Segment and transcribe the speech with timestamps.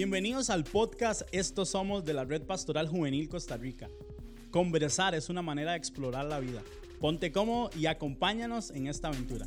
[0.00, 3.90] Bienvenidos al podcast Estos Somos de la Red Pastoral Juvenil Costa Rica.
[4.50, 6.62] Conversar es una manera de explorar la vida.
[7.02, 9.44] Ponte cómodo y acompáñanos en esta aventura.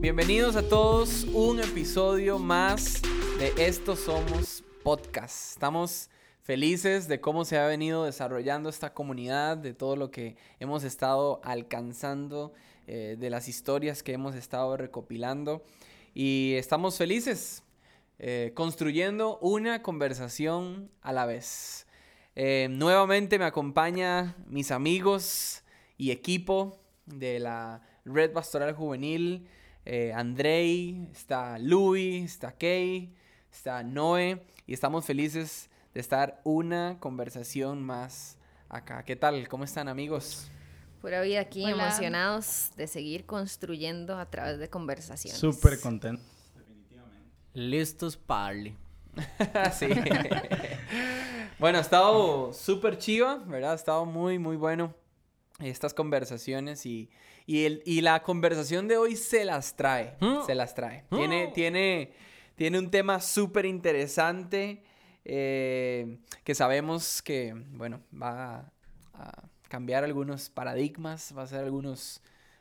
[0.00, 3.02] Bienvenidos a todos, un episodio más
[3.38, 5.50] de Estos Somos Podcast.
[5.50, 6.08] Estamos
[6.40, 11.42] felices de cómo se ha venido desarrollando esta comunidad, de todo lo que hemos estado
[11.44, 12.54] alcanzando,
[12.86, 15.64] eh, de las historias que hemos estado recopilando.
[16.12, 17.62] Y estamos felices
[18.18, 21.86] eh, construyendo una conversación a la vez.
[22.36, 25.62] Eh, nuevamente me acompaña mis amigos
[25.96, 29.48] y equipo de la Red Pastoral Juvenil.
[30.14, 33.14] Andrei, está Louis, está Kay,
[33.52, 39.04] está Noé y estamos felices de estar una conversación más acá.
[39.04, 39.46] ¿Qué tal?
[39.48, 40.50] ¿Cómo están amigos?
[41.04, 45.38] Pura vida aquí, emocionados de seguir construyendo a través de conversaciones.
[45.38, 46.24] Súper contentos,
[46.56, 47.30] definitivamente.
[47.52, 48.74] Listos parli.
[49.78, 49.88] sí.
[51.58, 53.72] bueno, ha estado súper chiva, ¿verdad?
[53.72, 54.94] Ha estado muy, muy bueno
[55.60, 57.10] estas conversaciones y,
[57.44, 60.46] y, el, y la conversación de hoy se las trae, ¿Mm?
[60.46, 61.04] se las trae.
[61.10, 61.52] Tiene, ¿Mm?
[61.52, 62.12] tiene,
[62.54, 64.82] tiene un tema súper interesante
[65.22, 68.72] eh, que sabemos que, bueno, va
[69.12, 72.20] a, cambiar algunos paradigmas, va a ser algunos...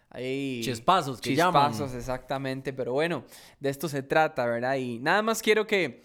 [0.09, 3.23] Ahí, chispazos, que chispazos, exactamente, pero bueno,
[3.59, 4.75] de esto se trata, ¿verdad?
[4.75, 6.03] Y nada más quiero que,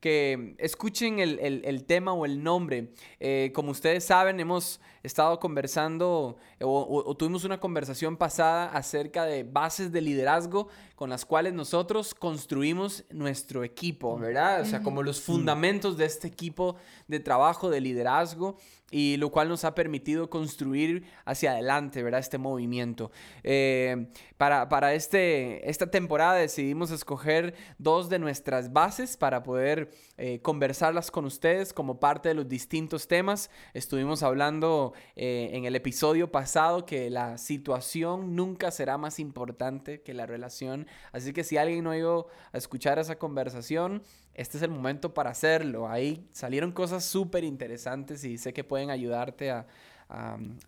[0.00, 2.92] que escuchen el, tema o el nombre.
[3.18, 9.92] Eh, como ustedes saben, hemos estado conversando o, tuvimos una conversación pasada acerca de bases
[9.92, 14.62] de liderazgo con las cuales nosotros construimos nuestro equipo, ¿verdad?
[14.62, 18.56] O sea, como los fundamentos de este equipo de trabajo, de liderazgo
[18.90, 22.20] y lo cual nos ha permitido construir hacia adelante, ¿verdad?
[22.20, 23.10] Este movimiento.
[23.42, 30.40] Eh, para para este, esta temporada decidimos escoger dos de nuestras bases para poder eh,
[30.40, 33.50] conversarlas con ustedes como parte de los distintos temas.
[33.74, 40.14] Estuvimos hablando eh, en el episodio pasado que la situación nunca será más importante que
[40.14, 40.86] la relación.
[41.12, 44.02] Así que si alguien no ha ido a escuchar esa conversación,
[44.34, 45.88] este es el momento para hacerlo.
[45.88, 49.66] Ahí salieron cosas súper interesantes y sé que pueden ayudarte a,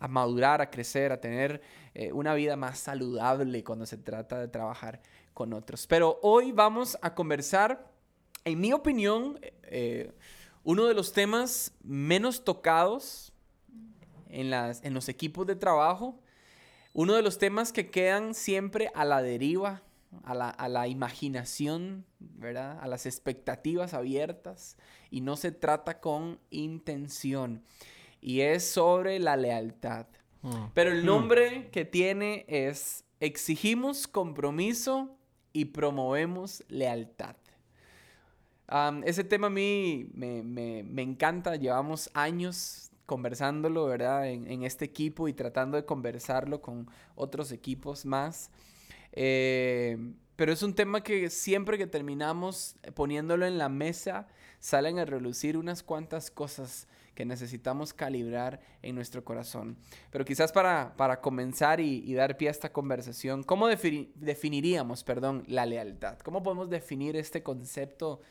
[0.09, 1.61] madurar, a crecer, a tener
[1.93, 5.01] eh, una vida más saludable cuando se trata de trabajar
[5.33, 5.87] con otros.
[5.87, 7.89] Pero hoy vamos a conversar,
[8.43, 10.11] en mi opinión, eh,
[10.63, 13.31] uno de los temas menos tocados
[14.29, 16.19] en, las, en los equipos de trabajo,
[16.93, 19.83] uno de los temas que quedan siempre a la deriva,
[20.23, 22.79] a la, a la, imaginación, ¿verdad?
[22.81, 24.77] A las expectativas abiertas
[25.11, 27.63] y no se trata con intención.
[28.21, 30.07] Y es sobre la lealtad.
[30.41, 30.65] Mm.
[30.73, 31.05] Pero el mm.
[31.05, 35.17] nombre que tiene es Exigimos compromiso
[35.51, 37.35] y promovemos lealtad.
[39.03, 44.29] ese tema a mí me, me, me encanta, llevamos años conversándolo, ¿verdad?
[44.29, 48.51] En, este equipo y tratando de conversarlo con otros equipos más.
[49.13, 49.97] Eh,
[50.35, 54.27] pero es un tema que siempre que terminamos poniéndolo en la mesa,
[54.59, 59.75] salen a relucir unas cuantas cosas que necesitamos calibrar en nuestro corazón.
[60.11, 65.65] Pero quizás para, para comenzar y, dar pie a esta conversación, ¿cómo definiríamos, perdón, la
[65.65, 66.19] lealtad?
[66.19, 68.21] ¿Cómo podemos definir este concepto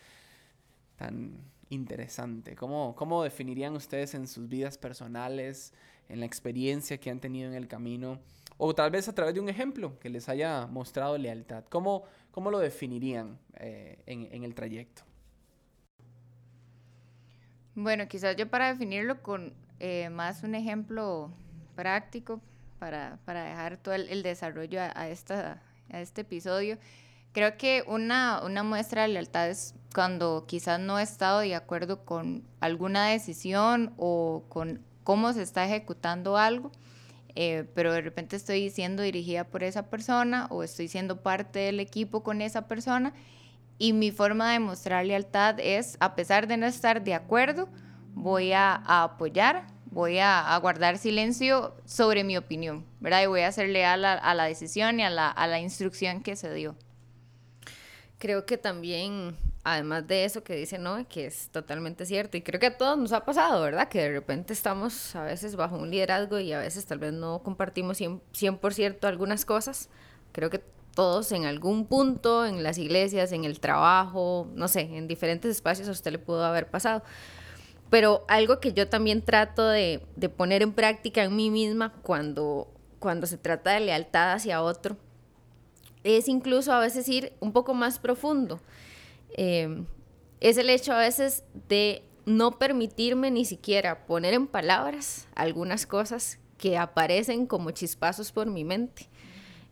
[0.95, 2.55] tan interesante.
[2.55, 5.73] ¿Cómo, ¿Cómo definirían ustedes en sus vidas personales,
[6.09, 8.19] en la experiencia que han tenido en el camino,
[8.57, 11.65] o tal vez a través de un ejemplo que les haya mostrado lealtad?
[11.69, 15.03] ¿Cómo, cómo lo definirían eh, en, el trayecto?
[17.75, 21.31] Bueno, quizás yo para definirlo con eh, más un ejemplo
[21.77, 22.41] práctico
[22.79, 26.79] para, para dejar todo el, desarrollo a, a, esta, a este episodio.
[27.33, 32.05] Creo que una, una muestra de lealtad es cuando quizás no he estado de acuerdo
[32.05, 36.71] con alguna decisión o con cómo se está ejecutando algo,
[37.35, 41.81] eh, pero de repente estoy siendo dirigida por esa persona o estoy siendo parte del
[41.81, 43.15] equipo con esa persona
[43.79, 47.69] y mi forma de mostrar lealtad es, a pesar de no estar de acuerdo,
[48.15, 48.75] voy a,
[49.05, 53.23] apoyar, voy a, guardar silencio sobre mi opinión, ¿verdad?
[53.23, 56.35] Y voy a ser leal a, la decisión y a la, a la instrucción que
[56.35, 56.75] se dio.
[58.19, 62.61] Creo que también además de eso que dice no, que es totalmente cierto, y creo
[62.61, 63.89] que a todos nos ha pasado, ¿verdad?
[63.89, 67.43] Que de repente estamos a veces bajo un liderazgo y a veces tal vez no
[67.43, 69.89] compartimos 100%, 100 algunas cosas.
[70.33, 70.63] Creo que
[70.95, 75.89] todos en algún punto, en las iglesias, en el trabajo, no sé, en diferentes espacios
[75.89, 77.03] a usted le pudo haber pasado.
[77.91, 82.69] Pero algo que yo también trato de, de poner en práctica en mí misma cuando,
[82.99, 84.97] cuando se trata de lealtad hacia otro
[86.05, 88.61] es incluso a veces ir un poco más profundo.
[89.37, 89.85] Eh,
[90.41, 96.39] es el hecho a veces de no permitirme ni siquiera poner en palabras algunas cosas
[96.59, 99.09] que aparecen como chispazos por mi mente.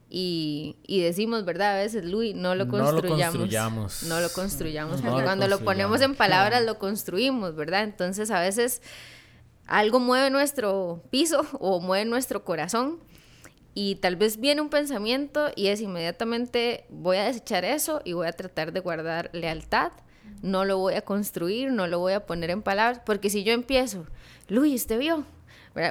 [0.08, 1.74] Y, y decimos, ¿verdad?
[1.74, 4.04] A veces, Luis, no lo construyamos.
[4.04, 5.02] No lo construyamos.
[5.02, 7.82] porque cuando lo ponemos en palabras lo construimos, ¿verdad?
[7.82, 8.82] Entonces a veces
[9.66, 13.00] algo mueve nuestro piso o mueve nuestro corazón
[13.78, 18.26] y tal vez viene un pensamiento y es inmediatamente voy a desechar eso y voy
[18.26, 19.92] a tratar de guardar lealtad,
[20.40, 23.52] no lo voy a construir, no lo voy a poner en palabras, porque si yo
[23.52, 24.06] empiezo,
[24.48, 25.26] Luis, ¿usted vio?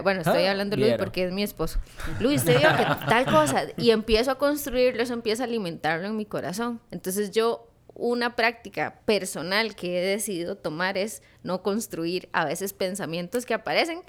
[0.02, 1.80] Bueno, estoy ah, hablando de Luis porque es mi esposo.
[2.20, 3.66] Luis, ¿usted vio que tal cosa?
[3.78, 6.82] Y empiezo a construirlo, eso empieza a alimentarlo en mi corazón.
[6.90, 13.46] Entonces yo una práctica personal que he decidido tomar es no construir a veces pensamientos
[13.46, 14.02] que aparecen,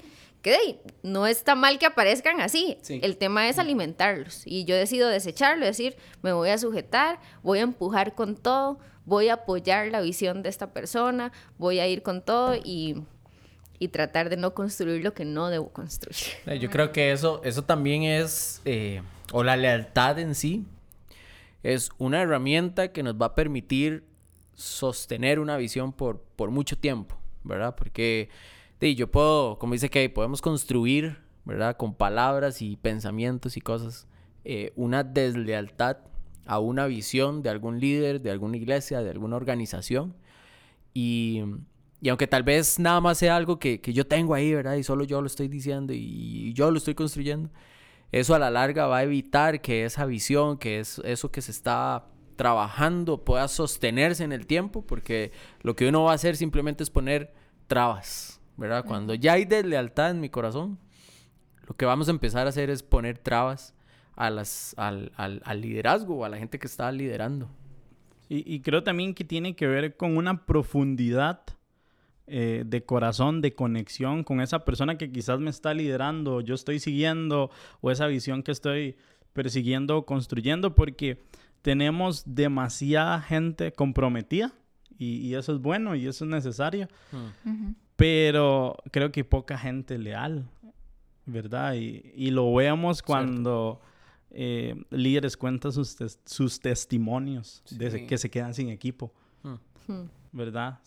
[0.47, 2.77] que no está mal que aparezcan así.
[2.87, 4.43] El tema es alimentarlos.
[4.45, 9.29] Y yo decido desecharlo, decir, me voy a sujetar, voy a empujar con todo, voy
[9.29, 13.03] a apoyar la visión de esta persona, voy a ir con todo y,
[13.91, 16.17] tratar de no construir lo que no debo construir.
[16.59, 19.01] Yo creo que eso, eso también es, eh,
[19.31, 20.65] o la lealtad en sí,
[21.63, 24.03] es una herramienta que nos va a permitir
[24.55, 27.75] sostener una visión por, por mucho tiempo, ¿verdad?
[27.75, 28.29] Porque
[28.79, 31.77] yo puedo, como dice Kay, podemos construir, ¿verdad?
[31.77, 34.07] Con palabras y pensamientos y cosas,
[34.45, 35.97] eh, una deslealtad
[36.45, 40.15] a una visión de algún líder, de alguna iglesia, de alguna organización.
[40.93, 41.43] Y,
[42.01, 44.75] y aunque tal vez nada más sea algo que, que, yo tengo ahí, ¿verdad?
[44.75, 47.49] Y solo yo lo estoy diciendo y, y yo lo estoy construyendo
[48.11, 51.51] eso a la larga va a evitar que esa visión, que es eso que se
[51.51, 55.31] está trabajando pueda sostenerse en el tiempo, porque
[55.61, 57.33] lo que uno va a hacer simplemente es poner
[57.67, 58.85] trabas, ¿verdad?
[58.85, 60.77] Cuando ya hay deslealtad en mi corazón,
[61.67, 63.73] lo que vamos a empezar a hacer es poner trabas
[64.15, 67.49] a las, al, al, al liderazgo, a la gente que está liderando.
[68.29, 71.41] Y, y creo también que tiene que ver con una profundidad
[72.29, 76.81] eh, de corazón, de conexión con esa persona que quizás me está liderando, yo estoy
[76.81, 78.97] siguiendo, o esa visión que estoy
[79.31, 81.23] persiguiendo, construyendo, porque
[81.61, 84.51] tenemos demasiada gente comprometida
[84.97, 87.69] y, eso es bueno y eso es necesario, mm.
[87.97, 90.49] Pero creo que poca gente leal,
[91.25, 91.73] ¿verdad?
[91.73, 93.81] Y, lo vemos cuando...
[94.29, 95.95] Eh, líderes cuentan sus,
[96.25, 99.11] sus testimonios de que se quedan sin equipo.
[99.41, 99.91] Mm.
[99.91, 100.09] Hmm.
[100.31, 100.79] ¿verdad?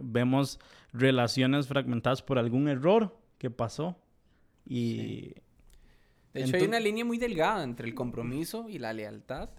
[0.00, 0.58] vemos
[0.92, 3.96] relaciones fragmentadas por algún error que pasó.
[4.66, 5.34] Y...
[6.32, 9.50] De hecho, hay una línea muy delgada entre el compromiso y la lealtad,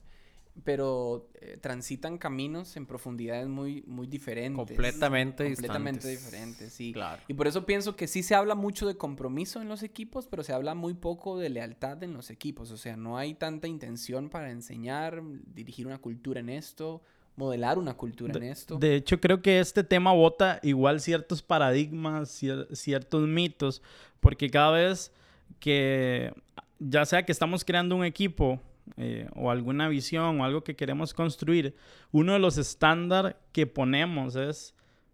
[0.64, 4.56] pero eh, transitan caminos en profundidades muy, muy diferentes.
[4.56, 6.74] Completamente, completamente diferentes.
[6.74, 6.94] sí.
[6.94, 7.22] Claro.
[7.28, 10.44] Y por eso pienso que sí se habla mucho de compromiso en los equipos, pero
[10.44, 12.72] se habla muy poco de lealtad en los equipos.
[12.72, 15.22] O sea, no hay tanta intención para enseñar,
[15.54, 17.02] dirigir una cultura en esto
[17.36, 18.78] modelar una cultura en esto.
[18.78, 22.30] De hecho, creo que este tema bota igual ciertos paradigmas,
[22.74, 23.82] ciertos mitos,
[24.20, 25.14] porque cada vez
[25.60, 26.34] que,
[26.80, 28.60] ya sea que estamos creando un equipo
[28.98, 31.76] eh, o alguna visión o algo que queremos construir,
[32.12, 34.74] uno de los estándares que ponemos es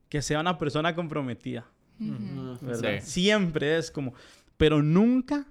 [0.09, 1.65] que sea una persona comprometida.
[3.01, 4.13] Siempre es como,
[4.57, 5.45] pero nunca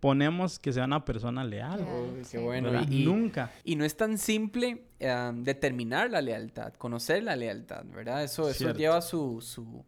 [0.00, 1.84] ponemos que sea una persona leal.
[2.30, 2.70] qué bueno.
[2.88, 3.52] Y, nunca.
[3.64, 8.22] Y no es tan simple determinar la lealtad, conocer la lealtad, ¿verdad?
[8.22, 9.84] Eso, eso lleva su, su,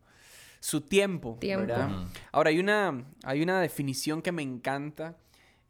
[0.60, 2.06] su tiempo, ¿verdad?
[2.32, 5.16] Ahora, hay una, hay una definición que me encanta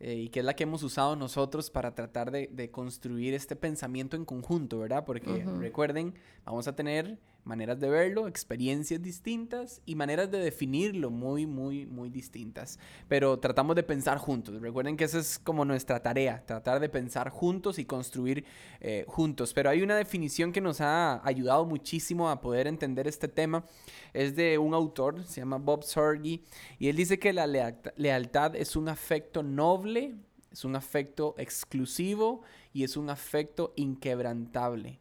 [0.00, 3.56] eh, y que es la que hemos usado nosotros para tratar de, de construir este
[3.56, 5.04] pensamiento en conjunto, ¿verdad?
[5.04, 6.14] Porque recuerden,
[6.44, 12.10] vamos a tener maneras de verlo, experiencias distintas y maneras de definirlo muy, muy, muy
[12.10, 12.78] distintas.
[13.08, 14.60] Pero tratamos de pensar juntos.
[14.60, 18.44] Recuerden que esa es como nuestra tarea, tratar de pensar juntos y construir
[18.80, 19.54] eh, juntos.
[19.54, 23.64] Pero hay una definición que nos ha ayudado muchísimo a poder entender este tema.
[24.12, 26.44] Es de un autor, se llama Bob Sorgi,
[26.78, 30.14] y él dice que la lealtad es un afecto noble,
[30.52, 35.00] es un afecto exclusivo y es un afecto inquebrantable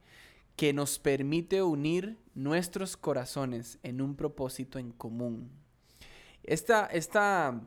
[0.58, 5.52] que nos permite unir nuestros corazones en un propósito en común.
[6.44, 7.62] Esta, esta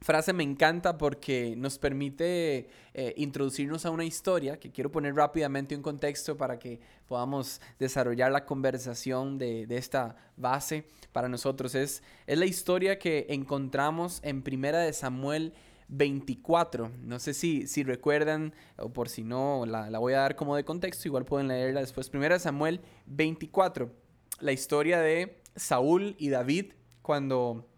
[0.00, 5.76] frase me encanta porque nos permite eh, introducirnos a una historia que quiero poner rápidamente
[5.76, 11.76] en contexto para que podamos desarrollar la conversación de, de, esta base para nosotros.
[11.76, 15.54] Es, es la historia que encontramos en Primera de Samuel
[15.88, 16.90] 24.
[17.02, 20.64] No sé si, si recuerdan, o por si no, la, voy a dar como de
[20.64, 22.10] contexto, igual pueden leerla después.
[22.10, 23.90] Primera Samuel 24,
[24.40, 26.72] la historia de Saúl y David
[27.02, 27.68] cuando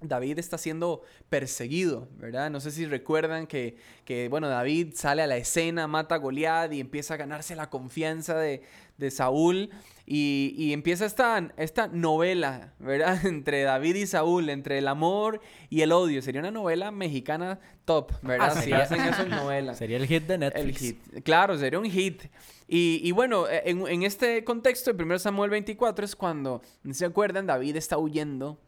[0.00, 2.50] David está siendo perseguido, ¿verdad?
[2.50, 6.72] No sé si recuerdan que, que, bueno, David sale a la escena, mata a Goliat
[6.72, 8.62] y empieza a ganarse la confianza de,
[8.98, 9.70] de Saúl.
[10.08, 13.18] Y, y, empieza esta, esta novela, ¿verdad?
[13.26, 16.22] Entre David y Saúl, entre el amor y el odio.
[16.22, 18.50] Sería una novela mexicana top, ¿verdad?
[18.52, 19.74] Ah, si sería- hacen eso en novela.
[19.74, 20.78] Sería el hit de El Netflix.
[20.78, 21.22] hit.
[21.24, 22.22] Claro, sería un hit.
[22.68, 26.94] Y, y bueno, eh, en, en este contexto, el 1 Samuel 24 es cuando, ¿no
[26.94, 27.46] ¿se acuerdan?
[27.46, 28.60] David está huyendo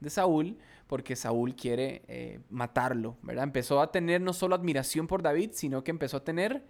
[0.00, 3.44] de Saúl porque Saúl quiere eh, matarlo, ¿verdad?
[3.44, 6.62] Empezó a tener no solo admiración por David, sino que empezó a tener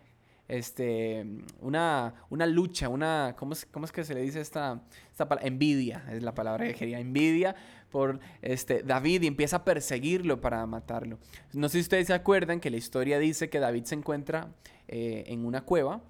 [0.48, 1.26] este,
[1.60, 5.48] una, una lucha, una, ¿cómo es, cómo es que se le dice esta, esta palabra?
[5.48, 7.56] Envidia, es la palabra que quería, envidia
[7.90, 11.18] por este, David y empieza a perseguirlo para matarlo.
[11.52, 14.54] No sé si ustedes se acuerdan que la historia dice que David se encuentra
[14.88, 16.02] eh, en una cueva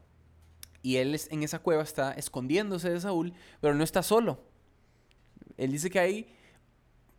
[0.83, 4.41] y él en esa cueva está escondiéndose de Saúl, pero no está solo.
[5.57, 6.29] Él dice que hay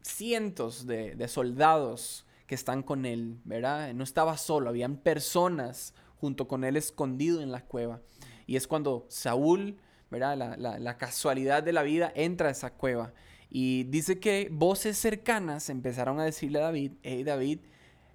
[0.02, 3.94] cientos de, de soldados que están con él, ¿verdad?
[3.94, 8.02] No estaba solo, habían personas junto con él escondido en la cueva.
[8.46, 9.78] Y es cuando Saúl,
[10.10, 10.38] ¿verdad?
[10.38, 13.14] La, la- la casualidad de la vida entra a esa cueva.
[13.50, 17.60] Y dice que voces cercanas empezaron a decirle a David, hey David,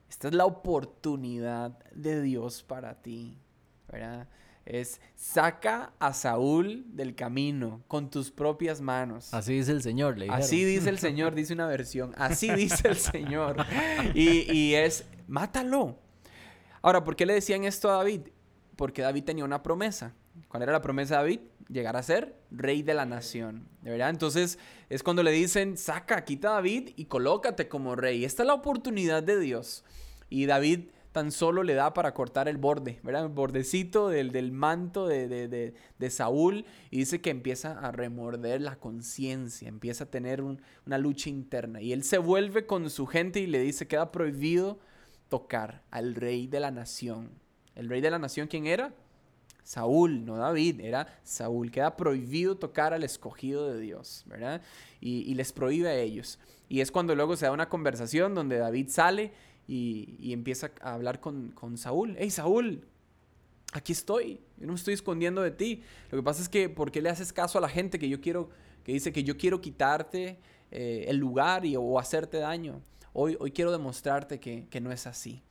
[0.08, 3.38] esta es la oportunidad de Dios para ti,
[3.90, 4.28] ¿verdad?
[4.64, 9.32] Es saca a Saúl del camino con tus propias manos.
[9.34, 10.44] Así dice el señor, le dijeron.
[10.44, 12.12] Así dice el Señor, dice una versión.
[12.16, 13.56] Así dice el Señor.
[14.14, 15.98] Y, y es, mátalo.
[16.82, 18.22] Ahora, ¿por qué le decían esto a David?
[18.76, 20.14] Porque David tenía una promesa.
[20.48, 21.40] ¿Cuál era la promesa de David?
[21.68, 23.68] Llegar a ser rey de la nación.
[23.82, 24.10] ¿De verdad?
[24.10, 24.58] Entonces
[24.88, 28.24] es cuando le dicen, saca, quita a David y colócate como rey.
[28.24, 29.84] Esta es la oportunidad de Dios.
[30.28, 33.24] Y David tan solo le da para cortar el borde, ¿verdad?
[33.24, 37.92] El bordecito del, del manto de, de- de- de Saúl y dice que empieza a
[37.92, 41.82] remorder la conciencia, empieza a tener un- una lucha interna.
[41.82, 44.78] Y él se vuelve con su gente y le dice, queda prohibido
[45.32, 47.30] tocar al rey de la nación.
[47.74, 48.92] ¿El rey de la nación quién era?
[49.62, 51.70] Saúl, no David, era Saúl.
[51.70, 54.60] Queda prohibido tocar al escogido de Dios, ¿verdad?
[55.00, 56.38] Y, les prohíbe a ellos.
[56.68, 59.32] Y es cuando luego se da una conversación donde David sale
[59.66, 62.14] y, empieza a hablar con, con Saúl.
[62.18, 62.86] Hey, Saúl,
[63.72, 64.38] aquí estoy.
[64.58, 65.82] Yo no me estoy escondiendo de ti.
[66.10, 68.20] Lo que pasa es que, ¿por qué le haces caso a la gente que yo
[68.20, 68.50] quiero,
[68.84, 70.38] que dice que yo quiero quitarte
[70.70, 72.82] eh, el lugar y, o hacerte daño?
[73.12, 75.42] Hoy, hoy quiero demostrarte que, que no es así.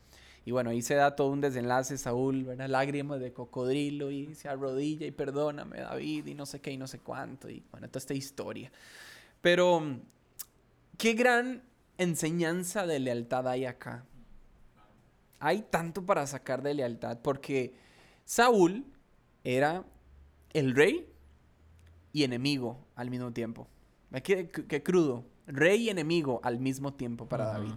[0.45, 2.67] Y bueno, ahí se da todo un desenlace, Saúl, ¿verdad?
[2.67, 6.87] Lágrimas de cocodrilo y se arrodilla y perdóname, David, y no sé qué y no
[6.87, 7.47] sé cuánto.
[7.49, 8.71] Y bueno, toda esta historia.
[9.41, 9.99] Pero,
[10.97, 11.61] qué gran
[11.97, 14.05] enseñanza de lealtad hay acá.
[15.39, 17.73] Hay tanto para sacar de lealtad, porque
[18.25, 18.85] Saúl
[19.43, 19.83] era
[20.53, 21.07] el rey
[22.13, 23.67] y enemigo al mismo tiempo.
[24.23, 25.25] Qué- qué crudo.
[25.51, 27.45] Rey y enemigo al mismo tiempo para.
[27.45, 27.73] David.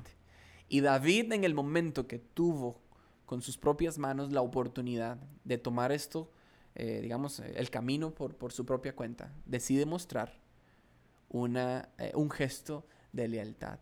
[0.68, 2.80] Y David en el momento que tuvo
[3.26, 6.30] con sus propias manos la oportunidad de tomar esto,
[6.74, 10.40] eh, digamos, eh, el camino por, por su propia cuenta, decide mostrar
[11.28, 13.78] una, eh, un gesto de lealtad.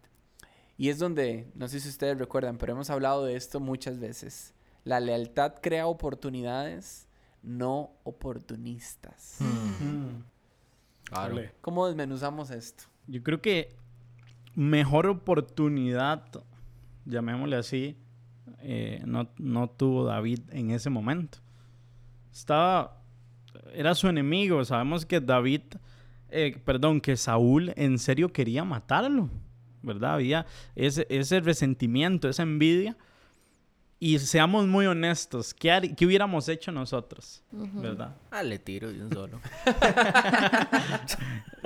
[0.76, 4.54] Y es donde, no sé si ustedes recuerdan, pero hemos hablado de esto muchas veces.
[4.84, 7.06] La lealtad crea oportunidades,
[7.42, 9.36] no oportunistas.
[9.38, 10.22] Mm.
[11.04, 11.34] Claro.
[11.34, 11.52] Ole.
[11.60, 12.84] ¿Cómo desmenuzamos esto?
[13.06, 13.76] Yo creo que
[14.54, 16.24] mejor oportunidad,
[17.04, 17.96] llamémosle así,
[18.60, 21.38] eh, no, no tuvo David en ese momento.
[22.32, 23.02] Estaba,
[23.74, 24.64] era su enemigo.
[24.64, 25.62] Sabemos que David,
[26.30, 29.28] eh, perdón, que Saúl en serio quería matarlo,
[29.82, 30.14] ¿verdad?
[30.14, 32.96] Había ese, ese resentimiento, esa envidia.
[33.98, 37.44] Y seamos muy honestos, ¿qué, har- qué hubiéramos hecho nosotros?
[37.52, 38.16] ¿Verdad?
[38.32, 39.40] Ah, le tiro de un solo.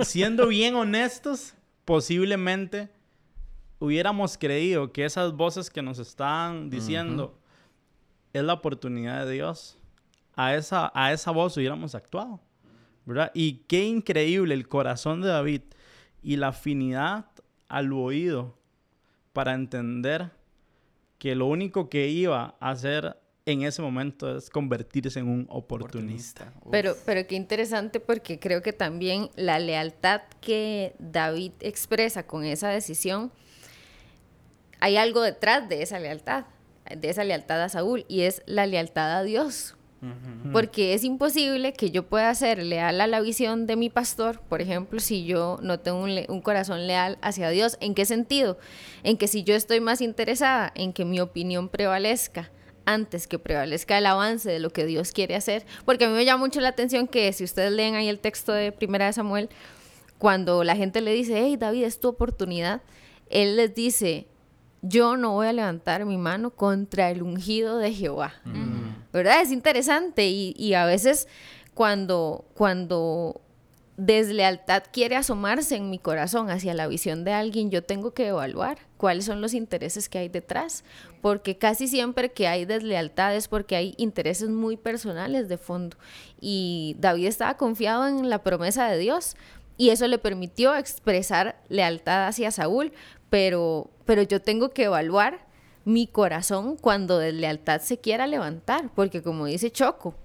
[0.01, 1.53] siendo bien honestos,
[1.87, 2.89] posiblemente
[3.79, 7.39] hubiéramos creído que esas voces que nos están diciendo
[8.33, 9.79] es la oportunidad de Dios.
[10.35, 12.41] A esa, a esa voz hubiéramos actuado.
[13.05, 13.31] ¿Verdad?
[13.33, 15.61] Y qué increíble el corazón de David
[16.21, 17.27] y la afinidad
[17.69, 18.57] al oído
[19.31, 20.31] para entender
[21.17, 23.17] que lo único que iba a hacer
[23.51, 26.53] en ese momento es convertirse en un oportunista.
[26.69, 32.69] Pero, pero qué interesante porque creo que también la lealtad que David expresa con esa
[32.69, 33.31] decisión,
[34.79, 36.45] hay algo detrás de esa lealtad,
[36.95, 39.73] de esa lealtad a Saúl, y es la lealtad a Dios.
[40.53, 44.61] Porque es imposible que yo pueda ser leal a la visión de mi pastor, por
[44.61, 47.77] ejemplo, si yo no tengo un, le- un corazón leal hacia Dios.
[47.81, 48.59] ¿En qué sentido?
[49.03, 52.51] En que si yo estoy más interesada en que mi opinión prevalezca
[52.87, 56.25] antes que prevalezca el avance de lo que Dios quiere hacer, porque a mí me
[56.25, 59.49] llama mucho la atención que si ustedes leen ahí el texto de Primera de Samuel,
[60.17, 62.81] cuando la gente le dice, hey David, es tu oportunidad,
[63.29, 64.27] él les dice,
[64.81, 68.33] yo no voy a levantar mi mano contra el ungido de Jehová.
[69.11, 69.41] ¿Verdad?
[69.41, 71.27] Es interesante y, y, a veces
[71.73, 73.41] cuando, cuando
[73.97, 78.77] deslealtad quiere asomarse en mi corazón hacia la visión de alguien, yo tengo que evaluar
[78.97, 80.83] cuáles son los intereses que hay detrás,
[81.21, 85.97] porque casi siempre que hay deslealtad es porque hay intereses muy personales de fondo.
[86.41, 89.35] Y David estaba confiado en la promesa de Dios
[89.77, 92.91] y eso le permitió expresar lealtad hacia Saúl,
[93.29, 95.45] pero, pero yo tengo que evaluar
[95.85, 100.15] mi corazón cuando deslealtad se quiera levantar, porque como dice Choco,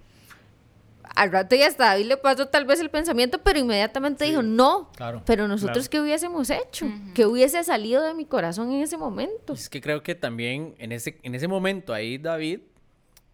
[1.15, 4.91] al rato ya hasta David le pasó tal vez el pensamiento, pero inmediatamente dijo, no,
[4.97, 5.23] Claro.
[5.27, 9.53] pero nosotros qué hubiésemos hecho, qué hubiese salido de mi corazón en ese momento.
[9.53, 12.61] Es que creo que también en ese, en ese momento ahí David,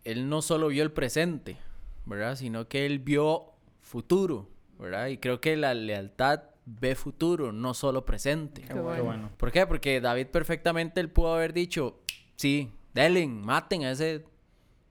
[0.04, 1.56] él no solo vio el presente,
[2.06, 2.36] ¿verdad?
[2.36, 3.46] Sino que él vio
[3.80, 5.08] futuro, ¿verdad?
[5.08, 8.62] Y creo que la lealtad ve futuro, no solo presente.
[8.62, 9.30] Qué bueno.
[9.36, 9.66] ¿Por qué?
[9.66, 11.98] Porque David perfectamente él pudo haber dicho,
[12.36, 14.24] sí, delen, maten a ese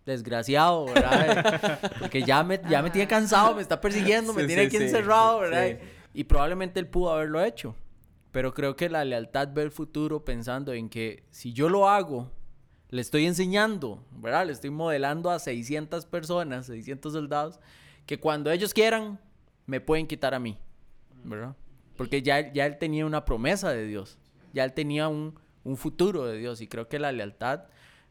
[0.07, 1.91] desgraciado, ¿verdad?
[1.99, 4.77] Porque ya me, ya me tiene cansado, me está persiguiendo, me Sí, tiene sí, aquí
[4.77, 5.77] sí, encerrado, ¿verdad?
[6.13, 7.75] Y probablemente él pudo haberlo hecho.
[8.31, 12.31] Pero creo que la lealtad ve el futuro pensando en que si yo lo hago,
[12.89, 14.45] le estoy enseñando, ¿verdad?
[14.45, 17.59] Le estoy modelando a 600 personas, 600 soldados,
[18.05, 19.19] que cuando ellos quieran,
[19.65, 20.57] me pueden quitar a mí,
[21.23, 21.55] ¿verdad?
[21.95, 24.17] Porque ya, ya él tenía una promesa de Dios,
[24.53, 27.65] ya él tenía un, un futuro de Dios y creo que la lealtad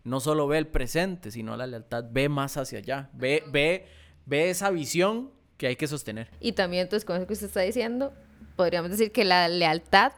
[0.07, 3.89] no solo ve el presente, sino la lealtad ve más hacia allá, ve, ve,
[4.25, 6.31] ve esa visión que hay que sostener.
[6.41, 8.15] Y también, entonces, con eso que usted está diciendo,
[8.55, 10.13] podríamos decir que la lealtad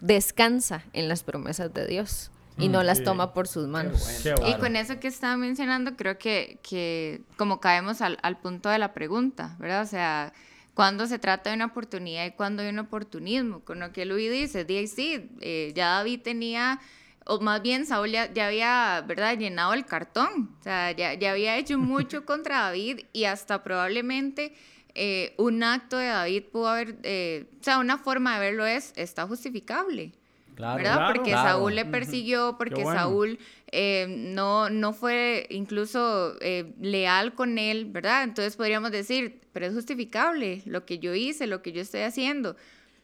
[0.00, 3.04] descansa en las promesas de Dios y no las sí.
[3.04, 4.20] toma por sus manos.
[4.22, 8.68] Qué Y con eso que estaba mencionando, creo que, que como caemos al, al punto
[8.68, 9.82] de la pregunta, ¿verdad?
[9.82, 10.32] O sea,
[10.74, 14.30] cuando se trata de una oportunidad y cuando hay un oportunismo, con lo que Luis
[14.30, 16.80] dice, di, sí, eh, ya David tenía,
[17.28, 21.32] o más bien Saúl ya, ya había, ¿verdad?, llenado el cartón, o sea, ya, ya
[21.32, 24.54] había hecho mucho contra David y hasta probablemente
[24.94, 28.92] eh, un acto de David pudo haber, eh, o sea, una forma de verlo es,
[28.96, 30.12] está justificable.
[30.56, 30.96] Claro, ¿verdad?
[30.96, 31.14] Claro.
[31.14, 31.48] porque Claro.
[31.50, 32.98] Saúl le persiguió, porque bueno.
[32.98, 33.38] Saúl
[33.70, 38.24] eh, no, no fue incluso eh, leal con él, ¿verdad?
[38.24, 42.56] Entonces podríamos decir, pero es justificable lo que yo hice, lo que yo estoy haciendo.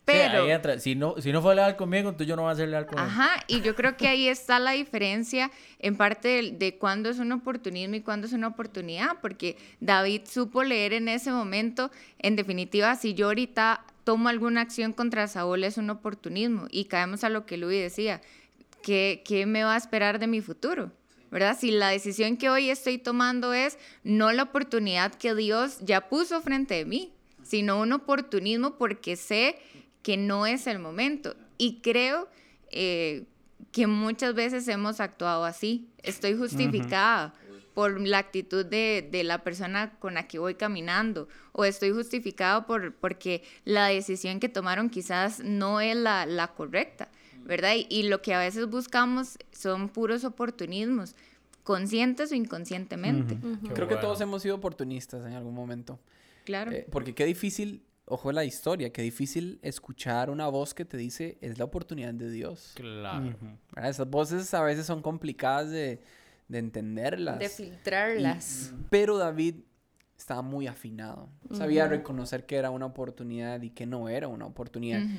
[0.07, 0.79] Sí, Pero, ahí entra.
[0.79, 2.99] Si, no, si no fue leal conmigo, entonces yo no voy a ser leal con
[2.99, 3.05] él.
[3.07, 7.19] ajá, y yo creo que ahí está la diferencia en parte de, de cuándo es
[7.19, 12.37] un oportunismo y cuándo es una oportunidad, porque David supo leer en ese momento, en
[12.37, 17.31] definitiva, si yo ahorita tomo alguna acción contra Saúl es un oportunismo y caemos a
[17.31, 18.21] lo que Luis decía,
[18.83, 20.93] ¿qué, qué me va a esperar de mi futuro?
[21.31, 21.57] ¿Verdad?
[21.59, 26.41] Si la decisión que hoy estoy tomando es no la oportunidad que Dios ya puso
[26.43, 27.13] frente de mí,
[27.43, 29.59] sino un oportunismo porque sé
[30.05, 31.35] que no es el momento.
[31.59, 32.29] Y creo
[32.71, 33.25] eh,
[33.73, 35.89] que muchas veces hemos actuado así.
[36.05, 37.35] Estoy justificada
[37.73, 42.67] por la actitud de, de la persona con la que voy caminando o estoy justificado
[42.67, 47.09] por, porque la decisión que tomaron quizás no es la, la correcta,
[47.43, 47.73] ¿verdad?
[47.75, 51.17] Y, y lo que a veces buscamos son puros oportunismos,
[51.65, 53.39] conscientes o inconscientemente.
[53.75, 55.99] Creo que todos hemos sido oportunistas en algún momento.
[56.45, 56.71] Claro.
[56.71, 61.39] Eh, porque qué difícil, ojo la historia, qué difícil escuchar una voz que te dice
[61.41, 62.73] es la oportunidad de Dios.
[62.75, 63.35] Claro.
[63.75, 63.91] ¿verdad?
[63.91, 66.01] Esas voces a veces son complicadas de,
[66.49, 67.39] de entenderlas.
[67.39, 68.73] De filtrarlas.
[68.75, 69.57] Y- pero David
[70.17, 71.29] estaba muy afinado.
[71.53, 75.03] Sabía reconocer que era una oportunidad y que no era una oportunidad.
[75.03, 75.15] Ujú.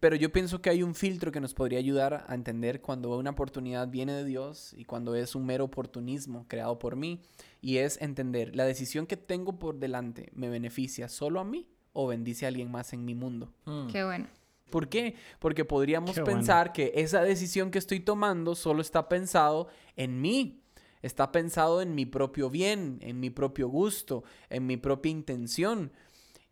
[0.00, 3.30] Pero yo pienso que hay un filtro que nos podría ayudar a entender cuando una
[3.30, 7.20] oportunidad viene de Dios y cuando es un mero oportunismo creado por mí.
[7.60, 12.06] Y es entender, la decisión que tengo por delante me beneficia solo a mí o
[12.06, 13.52] bendice a alguien más en mi mundo.
[13.64, 13.88] Mm.
[13.88, 14.26] Qué bueno.
[14.70, 15.14] ¿Por qué?
[15.38, 16.36] Porque podríamos Qué bueno.
[16.38, 20.60] pensar que esa decisión que estoy tomando solo está pensado en mí.
[21.00, 25.92] Está pensado en mi propio bien, en mi propio gusto, en mi propia intención.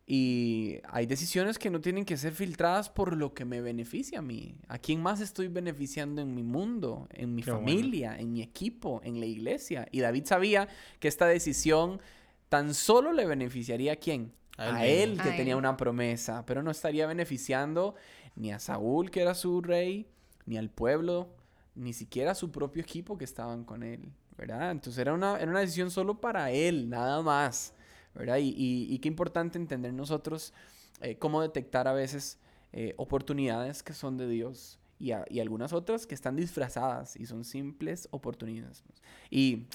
[0.09, 4.21] Y hay decisiones que no tienen que ser filtradas por lo que me beneficia a
[4.21, 4.55] mí.
[4.69, 7.67] ¿A quién más estoy beneficiando en mi mundo, en mi Qué bueno.
[7.67, 9.85] familia, en mi equipo, en la iglesia?
[9.91, 10.69] Y David sabía
[11.01, 11.99] que esta decisión
[12.47, 14.31] tan solo le beneficiaría a quién?
[14.57, 15.03] A él A mismo.
[15.13, 15.59] él, que A tenía él.
[15.59, 17.95] una promesa, pero no estaría beneficiando
[18.35, 20.07] ni a Saúl, que era su rey,
[20.45, 21.29] ni al pueblo,
[21.75, 24.71] ni siquiera a su propio equipo que estaban con él, ¿verdad?
[24.71, 27.73] Entonces era una, era una decisión solo para él, nada más,
[28.15, 28.37] ¿verdad?
[28.37, 30.53] Y, y- y qué importante entender nosotros
[31.01, 32.39] eh, cómo detectar a veces
[32.73, 37.27] eh, oportunidades que son de Dios y, a- y algunas otras que están disfrazadas y
[37.27, 38.83] son simples oportunidades.
[39.29, 39.67] Y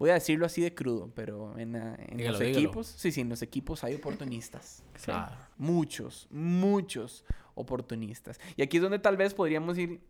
[0.00, 2.58] voy a decirlo así de crudo, pero en, ah, en Dígalo, los dígalo.
[2.58, 4.82] equipos, sí, sí, en los equipos hay oportunistas.
[5.04, 5.36] Claro.
[5.56, 8.40] Muchos, muchos oportunistas.
[8.56, 10.00] Y aquí es donde tal vez podríamos ir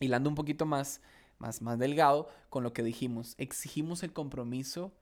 [0.00, 1.00] hilando un poquito más,
[1.38, 4.92] más, más delgado con lo que dijimos, exigimos el compromiso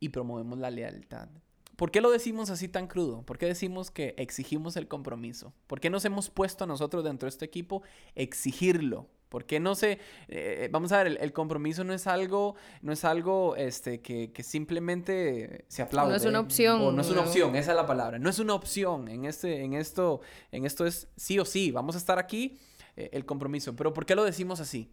[0.00, 1.28] y promovemos la lealtad.
[1.76, 3.22] ¿Por qué lo decimos así tan crudo?
[3.22, 5.52] ¿Por qué decimos que exigimos el compromiso?
[5.66, 7.82] ¿Por qué nos hemos puesto a nosotros dentro de este equipo
[8.14, 9.06] exigirlo?
[9.28, 9.98] ¿Por qué no se...
[10.28, 14.32] eh, vamos a ver, el, el compromiso no es algo, no es algo este, que,
[14.32, 16.10] que simplemente se aplaude.
[16.10, 18.18] No es una opción, O no es una opción, esa es la palabra.
[18.18, 19.08] No es una opción.
[19.08, 21.70] En, este, en, esto, en esto es sí o sí.
[21.70, 22.58] Vamos a estar aquí,
[22.96, 23.76] eh, el compromiso.
[23.76, 24.90] Pero ¿por qué lo decimos así?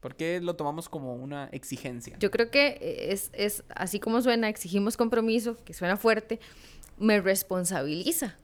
[0.00, 2.16] ¿Por qué lo tomamos como una exigencia?
[2.18, 2.78] Yo creo que
[3.10, 6.38] es, es así como suena, exigimos compromiso, que suena fuerte,
[6.98, 8.36] me responsabiliza.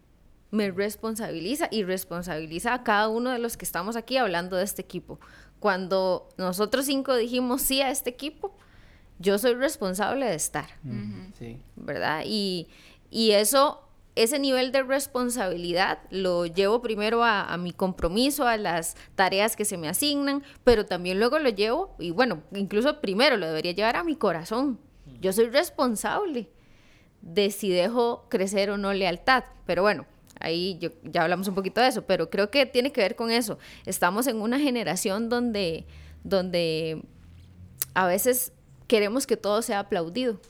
[0.53, 4.83] Me responsabiliza y responsabiliza a cada uno de los que estamos aquí hablando de este
[4.83, 5.19] equipo.
[5.59, 8.55] Cuando nosotros cinco dijimos sí a este equipo,
[9.19, 10.67] yo soy responsable de estar.
[11.39, 11.59] Sí.
[11.75, 12.25] ¿verdad?
[12.27, 12.69] Y,
[13.11, 18.95] y eso, ese nivel de responsabilidad lo llevo primero a, a mi compromiso, a las
[19.15, 23.47] tareas que se me asignan, pero también luego lo llevo, y bueno, incluso primero lo
[23.47, 24.79] debería llevar a mi corazón.
[25.21, 26.51] Yo soy responsable
[27.23, 30.05] de si dejo crecer o no lealtad, pero bueno.
[30.43, 33.31] Ahí yo, ya hablamos un poquito de eso, pero creo que tiene que ver con
[33.31, 33.59] eso.
[33.87, 35.87] Estamos en una generación donde,
[36.25, 37.03] donde
[37.95, 38.53] a veces
[38.87, 40.41] queremos que todo sea aplaudido,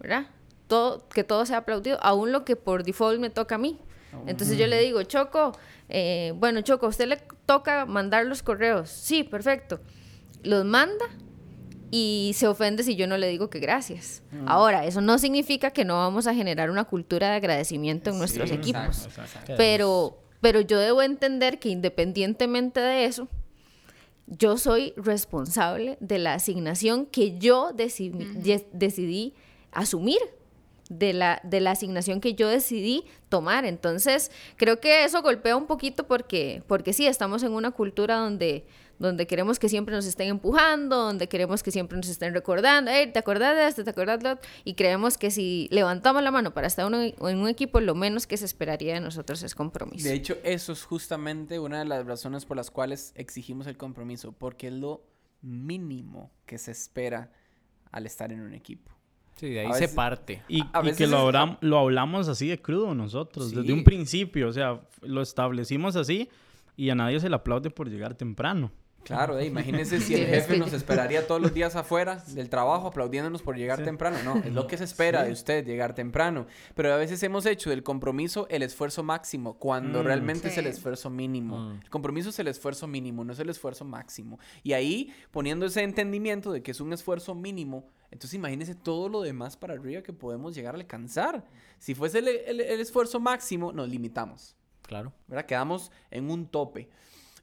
[0.00, 0.26] ¿verdad?
[0.66, 3.78] Todo, que todo sea aplaudido, aún lo que por default me toca a mí.
[4.26, 5.52] Entonces yo le digo, Choco,
[5.88, 8.88] eh, bueno, Choco, a usted le toca mandar los correos.
[8.88, 9.80] Sí, perfecto.
[10.42, 11.04] Los manda
[11.90, 14.22] y se ofende si yo no le digo que gracias.
[14.46, 18.50] Ahora, eso no significa que no vamos a generar una cultura de agradecimiento en nuestros
[18.50, 18.82] equipos.
[19.06, 19.54] exacto, exacto.
[19.56, 23.28] Pero, pero yo debo entender que independientemente de eso,
[24.26, 29.34] yo soy responsable de la asignación que yo de- decidí
[29.72, 30.18] asumir,
[30.90, 33.64] de la, de la asignación que yo decidí tomar.
[33.66, 38.66] Entonces, creo que eso golpea un poquito porque, porque sí, estamos en una cultura donde,
[38.98, 43.12] donde queremos que siempre nos estén empujando, donde queremos que siempre nos estén recordando, "Ey,
[43.12, 43.84] ¿te acordás de esto?
[43.84, 47.00] ¿Te acordás de lo otro?" Y creemos que si levantamos la mano para estar uno-
[47.02, 50.08] en un equipo, lo menos que se esperaría de nosotros es compromiso.
[50.08, 54.32] De hecho, eso es justamente una de las razones por las cuales exigimos el compromiso,
[54.32, 55.02] porque es lo
[55.42, 57.30] mínimo que se espera
[57.92, 58.90] al estar en un equipo.
[59.36, 60.42] Sí, de ahí A se veces- parte.
[60.48, 63.66] Y, A y veces que lo, es- hablam- lo hablamos así de crudo nosotros, desde
[63.68, 63.72] Sí.
[63.72, 64.48] un principio.
[64.48, 66.28] O sea, lo establecimos así
[66.76, 68.72] y a nadie se le aplaude por llegar temprano.
[69.04, 73.40] Claro, eh, imagínense si el jefe nos esperaría todos los días afuera del trabajo aplaudiéndonos
[73.40, 74.18] por llegar temprano.
[74.22, 76.46] No, es lo que se espera de usted, llegar temprano.
[76.74, 80.06] Pero a veces hemos hecho del compromiso el esfuerzo máximo, cuando Mm.
[80.06, 81.58] realmente es el esfuerzo mínimo.
[81.58, 81.80] Mm.
[81.84, 84.38] El compromiso es el esfuerzo mínimo, no es el esfuerzo máximo.
[84.62, 89.22] Y ahí, poniendo ese entendimiento de que es un esfuerzo mínimo, entonces imagínense todo lo
[89.22, 91.44] demás para arriba que podemos llegar a alcanzar.
[91.78, 94.54] Si fuese el, el- el esfuerzo máximo, nos limitamos.
[94.82, 95.12] Claro.
[95.28, 95.46] ¿verdad?
[95.46, 96.88] Quedamos en un tope.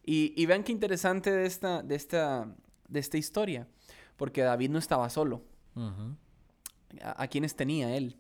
[0.06, 2.54] Y, y vean qué interesante de esta, de, esta,
[2.88, 3.68] de esta historia,
[4.18, 5.44] porque David no estaba solo.
[7.02, 8.20] ¿A, a quiénes tenía él?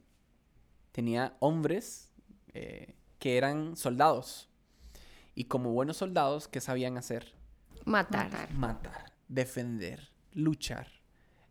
[0.91, 2.12] Tenía hombres
[2.54, 4.50] eh, que eran soldados.
[5.36, 7.34] Y como buenos soldados, ¿qué sabían hacer?
[7.86, 8.32] Matar.
[8.32, 8.54] Matar.
[8.54, 10.88] Matar, defender, luchar.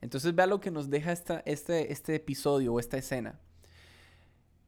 [0.01, 3.39] Entonces vea lo que nos deja esta, este, este episodio o esta escena.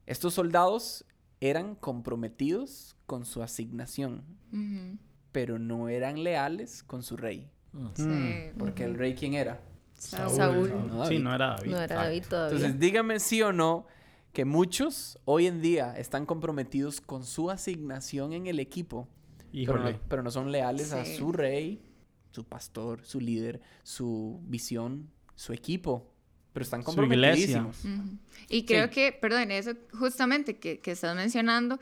[0.05, 1.05] Estos soldados
[1.41, 4.97] eran comprometidos con su asignación, Ujú.
[5.37, 7.47] Pero no eran leales con su rey.
[7.93, 8.01] Sí.
[8.01, 8.57] Mm.
[8.57, 9.61] Porque el rey, ¿quién era?
[9.93, 10.35] Saúl.
[10.35, 10.87] Saúl.
[10.87, 11.69] No, Sí, no era David.
[11.71, 12.55] No era David todavía.
[12.57, 13.85] Entonces, dígame sí o no
[14.33, 19.07] que muchos hoy en día están comprometidos con su asignación en el equipo,
[19.51, 19.99] pero no, Híjole.
[20.09, 21.17] pero no son leales a Sí.
[21.17, 21.83] su rey,
[22.31, 26.11] su pastor, su líder, su visión, su equipo,
[26.51, 27.61] pero están Su iglesia.
[27.61, 27.85] comprometidísimos.
[27.85, 28.17] Ujú.
[28.49, 31.79] Y creo que, perdón, eso justamente que, que estás mencionando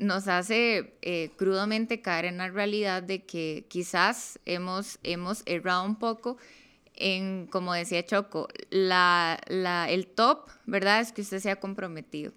[0.00, 5.96] nos hace eh, crudamente caer en la realidad de que quizás hemos, hemos errado un
[5.96, 6.38] poco
[6.96, 11.00] en, como decía Choco, la, la, el top, ¿verdad?
[11.00, 12.32] Es que usted sea comprometido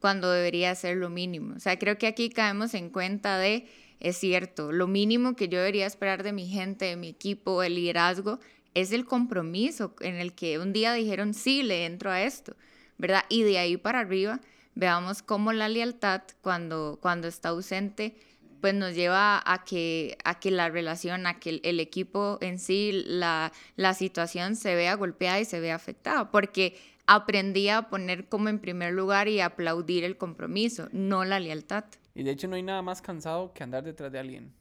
[0.00, 1.54] cuando debería ser lo mínimo.
[1.56, 3.66] O sea, creo que aquí caemos en cuenta de,
[4.00, 7.74] es cierto, lo mínimo que yo debería esperar de mi gente, de mi equipo, el
[7.74, 8.40] liderazgo,
[8.74, 12.56] es el compromiso en el que un día dijeron, sí, le entro a esto,
[12.96, 13.24] ¿verdad?
[13.28, 14.40] Y de ahí para arriba,
[14.78, 18.14] veamos cómo la lealtad, cuando, cuando está ausente,
[18.60, 22.60] pues nos lleva a que, a que la relación, a que el, el equipo en
[22.60, 28.28] sí, la, la situación se vea golpeada y se vea afectada, porque aprendí a poner
[28.28, 31.84] como en primer lugar y aplaudir el compromiso, no la lealtad.
[32.14, 34.52] Y de hecho no hay nada más cansado que andar detrás de alguien.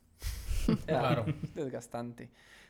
[0.88, 1.26] Claro.
[1.54, 2.30] Desgastante.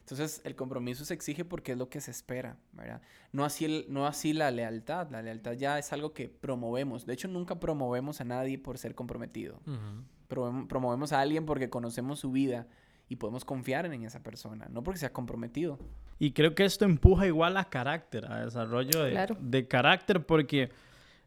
[0.09, 3.01] Entonces el compromiso se exige porque es lo que se espera, ¿verdad?
[3.33, 5.09] No así, el- no así la lealtad.
[5.11, 7.05] La lealtad ya es algo que promovemos.
[7.05, 9.59] De hecho nunca promovemos a nadie por ser comprometido.
[9.67, 10.03] Ujú.
[10.29, 12.67] Promovem- promovemos a alguien porque conocemos su vida
[13.09, 15.77] y podemos confiar en esa persona, no porque sea comprometido.
[16.19, 19.35] Y creo que esto empuja igual a carácter, a desarrollo de, Claro.
[19.41, 20.69] de carácter, porque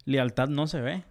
[0.07, 1.05] lealtad no se ve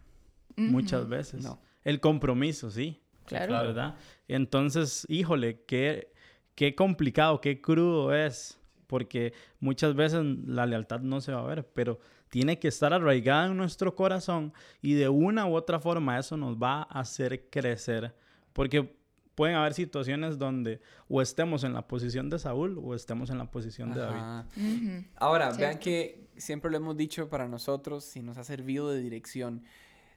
[0.58, 1.44] muchas veces.
[1.44, 1.60] No.
[1.84, 3.00] El compromiso, sí.
[3.26, 3.54] Claro.
[3.54, 3.96] La verdad.
[4.28, 6.12] Entonces, híjole, qué,
[6.56, 11.68] qué complicado, qué crudo es, porque muchas veces la lealtad no se va a ver,
[11.74, 16.38] pero tiene que estar arraigada en nuestro corazón y de una u otra forma eso
[16.38, 18.16] nos va a hacer crecer,
[18.54, 18.96] porque
[19.36, 23.50] pueden haber situaciones donde o estemos en la posición de Saúl o estemos en la
[23.50, 25.06] posición de David.
[25.16, 25.80] Ahora, vean Cierto.
[25.80, 29.64] que siempre lo hemos dicho para nosotros y nos ha servido de dirección.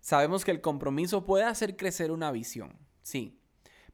[0.01, 3.39] Sabemos que el compromiso puede hacer crecer una visión, sí,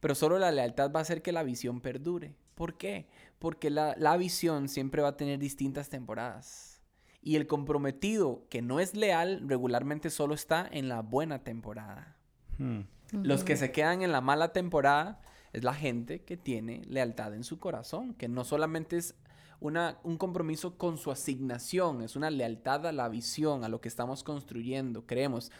[0.00, 2.34] pero solo la lealtad va a hacer que la visión perdure.
[2.54, 3.06] ¿Por qué?
[3.38, 6.80] Porque la, la visión siempre va a tener distintas temporadas.
[7.22, 12.16] Y el comprometido que no es leal regularmente solo está en la buena temporada.
[12.58, 12.82] Hmm.
[13.12, 15.20] Los que se quedan en la mala temporada
[15.52, 19.14] es la gente que tiene lealtad en su corazón, que no solamente es
[19.61, 23.88] una, un compromiso con su asignación, es una lealtad a la visión, a lo que
[23.88, 25.50] estamos construyendo, creemos.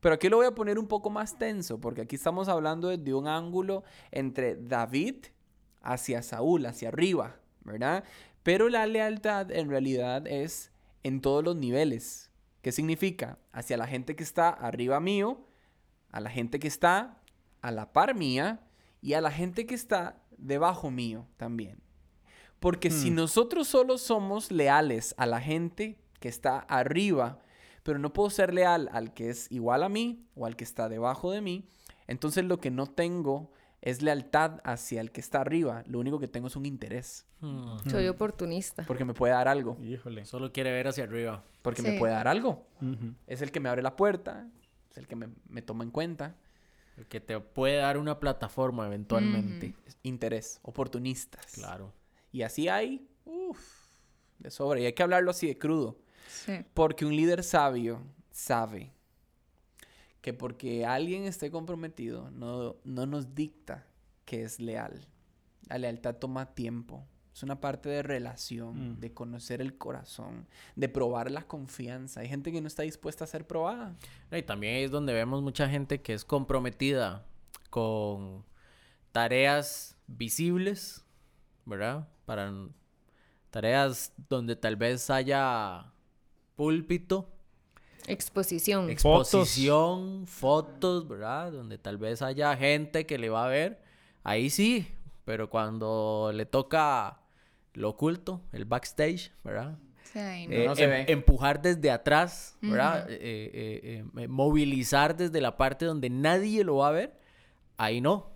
[0.00, 3.14] Pero aquí lo voy a poner un poco más tenso, porque aquí estamos hablando desde
[3.14, 5.16] un ángulo entre David
[5.82, 8.04] hacia Saúl, hacia arriba, ¿verdad?
[8.42, 10.70] Pero la lealtad en realidad es
[11.02, 12.30] en todos los niveles.
[12.62, 13.38] ¿Qué significa?
[13.52, 15.46] Hacia la gente que está arriba mío,
[16.10, 17.20] a la gente que está
[17.60, 18.60] a la par mía
[19.00, 21.80] y a la gente que está debajo mío también.
[22.60, 23.16] Porque si Hmm.
[23.16, 27.38] nosotros solo somos leales a la gente que está arriba,
[27.88, 30.90] pero no puedo ser leal al que es igual a mí o al que está
[30.90, 31.66] debajo de mí,
[32.06, 35.84] entonces lo que no tengo es lealtad hacia el que está arriba.
[35.86, 37.78] Lo único que tengo es un interés, Hmm.
[37.88, 38.84] Soy oportunista.
[38.84, 40.24] porque me puede dar algo, Híjole.
[40.26, 41.44] Solo quiere ver hacia arriba.
[41.62, 42.66] porque me puede dar algo.
[43.26, 44.46] Es el que me abre la puerta,
[44.90, 46.34] es el que me, me toma en cuenta.
[46.98, 49.74] El que te puede dar una plataforma eventualmente.
[50.02, 51.46] Interés, oportunistas.
[51.54, 51.94] Claro.
[52.32, 53.86] Y así hay, uff,
[54.40, 54.80] de sobra.
[54.80, 55.96] Y hay que hablarlo así de crudo.
[56.28, 56.64] Sí.
[56.74, 58.92] Porque un líder sabio sabe
[60.20, 63.86] que porque alguien esté comprometido no, no nos dicta
[64.24, 65.06] que es leal.
[65.68, 67.04] La lealtad toma tiempo.
[67.34, 69.00] Es una parte de relación, Mm.
[69.00, 72.20] de conocer el corazón, de probar la confianza.
[72.20, 73.94] Hay gente que no está dispuesta a ser probada.
[74.32, 77.24] Y también es donde vemos mucha gente que es comprometida
[77.70, 78.44] con
[79.12, 81.04] tareas visibles,
[81.64, 82.08] ¿verdad?
[82.24, 82.52] Para
[83.50, 85.92] tareas donde tal vez haya
[86.58, 87.28] púlpito,
[88.08, 88.90] Exposición.
[88.90, 91.52] exposición, fotos, ¿verdad?
[91.52, 93.80] Donde tal vez haya gente que le va a ver.
[94.24, 94.88] Ahí sí,
[95.24, 97.20] pero cuando le toca
[97.74, 99.78] lo oculto, el backstage, ¿verdad?
[100.12, 100.54] Sí, ahí no.
[100.54, 101.12] Eh, no se em- ve.
[101.12, 103.08] empujar desde atrás, ¿verdad?
[103.08, 107.20] Eh, eh, eh, eh, movilizar desde la parte donde nadie lo va a ver,
[107.76, 108.30] ahí no.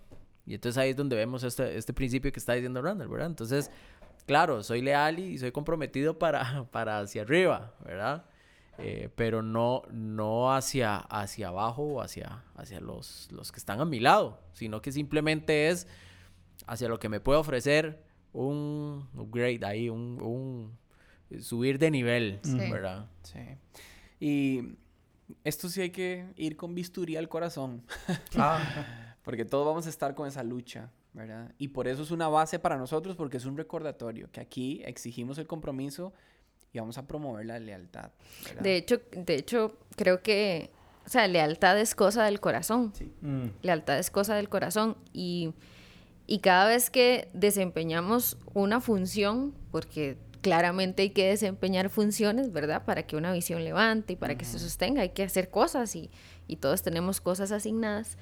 [0.45, 3.27] Y entonces ahí es donde vemos este, este principio que está diciendo Randall, ¿verdad?
[3.27, 3.69] Entonces,
[4.25, 8.25] claro, soy leal y soy comprometido para, para hacia arriba, ¿verdad?
[8.79, 13.85] Eh, pero no, no hacia, hacia abajo o hacia, hacia los, los que están a
[13.85, 15.87] mi lado, sino que simplemente es
[16.65, 22.57] hacia lo que me puede ofrecer un upgrade ahí, un, un subir de nivel, Sí.
[22.57, 23.05] ¿verdad?
[23.21, 23.39] Sí.
[24.19, 24.75] Y
[25.43, 27.83] esto sí hay que ir con bisturí al corazón.
[29.23, 31.53] Porque todos vamos a estar con esa lucha, ¿verdad?
[31.57, 35.37] Y por eso es una base para nosotros, porque es un recordatorio que aquí exigimos
[35.37, 36.13] el compromiso
[36.71, 38.11] y vamos a promover la lealtad.
[38.45, 38.63] ¿verdad?
[38.63, 40.71] De hecho, de hecho, creo que,
[41.05, 42.93] o sea, lealtad es cosa del corazón.
[43.21, 43.45] Mm.
[43.61, 45.53] Lealtad es cosa del corazón y,
[46.25, 52.85] y cada vez que desempeñamos una función, porque claramente hay que desempeñar funciones, ¿verdad?
[52.85, 56.09] Para que una visión levante y para que se sostenga, hay que hacer cosas y,
[56.47, 58.17] y todos tenemos cosas asignadas.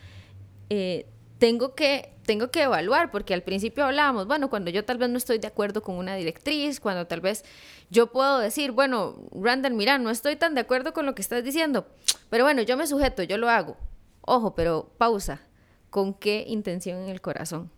[0.69, 1.07] Eh,
[1.41, 5.17] tengo que, tengo que evaluar, porque al principio hablábamos, bueno, cuando yo tal vez no
[5.17, 7.43] estoy de acuerdo con una directriz, cuando tal vez
[7.89, 11.43] yo puedo decir, bueno, Randall, mira, no estoy tan de acuerdo con lo que estás
[11.43, 11.87] diciendo,
[12.29, 13.75] pero bueno, yo me sujeto, yo lo hago.
[14.21, 15.41] Ojo, pero pausa.
[15.89, 17.71] ¿Con qué intención en el corazón?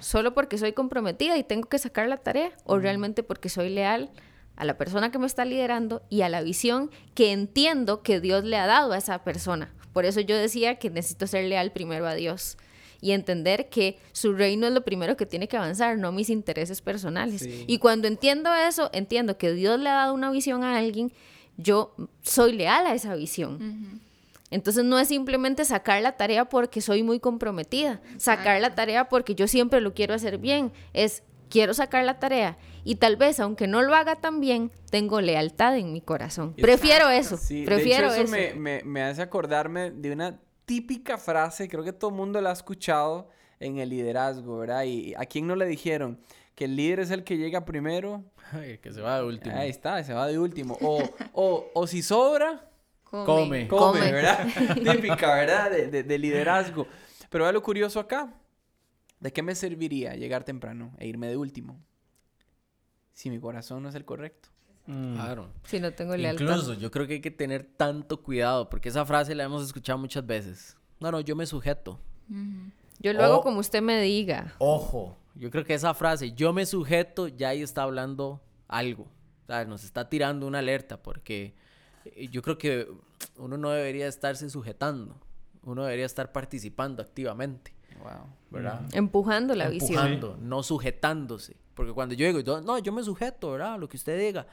[0.00, 2.52] ¿Solo porque soy comprometida y tengo que sacar la tarea?
[2.64, 4.10] ¿O realmente porque soy leal
[4.54, 8.44] a la persona que me está liderando y a la visión que entiendo que Dios
[8.44, 9.72] le ha dado a esa persona?
[9.94, 12.58] Por eso yo decía que necesito ser leal primero a Dios
[13.00, 16.82] y entender que su reino es lo primero que tiene que avanzar, no mis intereses
[16.82, 17.42] personales.
[17.42, 17.64] Sí.
[17.66, 21.12] Y cuando entiendo eso, entiendo que Dios le ha dado una visión a alguien,
[21.56, 24.00] yo soy leal a esa visión.
[24.50, 29.34] Entonces no es simplemente sacar la tarea porque soy muy comprometida, sacar la tarea porque
[29.34, 33.66] yo siempre lo quiero hacer bien, es quiero sacar la tarea y tal vez aunque
[33.66, 36.54] no lo haga tan bien, tengo lealtad en mi corazón.
[36.54, 38.54] Prefiero eso, Sí, prefiero de hecho, eso, eso.
[38.56, 42.50] Me, me, me hace acordarme de una típica frase, creo que todo el mundo la
[42.50, 43.28] ha escuchado,
[43.58, 44.84] en el liderazgo, ¿verdad?
[44.84, 46.20] Y a quién no le dijeron
[46.54, 49.56] que el líder es el que llega primero, Ay, que se va de último.
[49.56, 50.76] ahí está, se va de último.
[50.80, 51.02] O,
[51.32, 52.68] o, o si sobra,
[53.04, 53.24] Come.
[53.26, 54.12] come, Come.
[54.12, 54.46] ¿verdad?
[54.92, 55.70] Típica, ¿verdad?
[55.70, 56.86] De, de- de liderazgo.
[57.30, 58.32] Pero vea lo curioso acá.
[59.18, 61.80] ¿De qué me serviría llegar temprano e irme de último?
[63.14, 64.50] Si mi corazón no es el correcto.
[64.88, 65.14] Mm.
[65.16, 65.48] Claro.
[65.64, 66.42] Si no tengo lealtad.
[66.44, 69.98] Incluso yo creo que hay que tener tanto cuidado, porque esa frase la hemos escuchado
[69.98, 70.76] muchas veces.
[70.98, 72.00] No, no, yo me sujeto.
[73.00, 74.54] Yo lo hago O- como usted me diga.
[74.58, 79.04] Ojo, yo creo que esa frase, yo me sujeto, ya ahí está hablando algo.
[79.44, 81.54] O sea, nos está tirando una alerta, porque
[82.04, 82.88] eh, yo creo que
[83.36, 85.20] uno no debería estarse sujetando.
[85.62, 88.26] Uno debería estar participando activamente, Wow.
[88.50, 88.80] ¿verdad?
[88.92, 89.90] Empujando la visión.
[89.92, 91.56] Empujando, no sujetándose.
[91.74, 93.78] Porque cuando yo digo, yo- no, yo me sujeto, ¿verdad?
[93.78, 94.46] Lo que usted diga.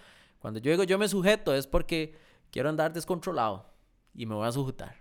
[0.46, 2.14] Cuando yo digo yo me sujeto es porque
[2.52, 3.66] quiero andar descontrolado
[4.14, 4.96] y me voy a sujetar,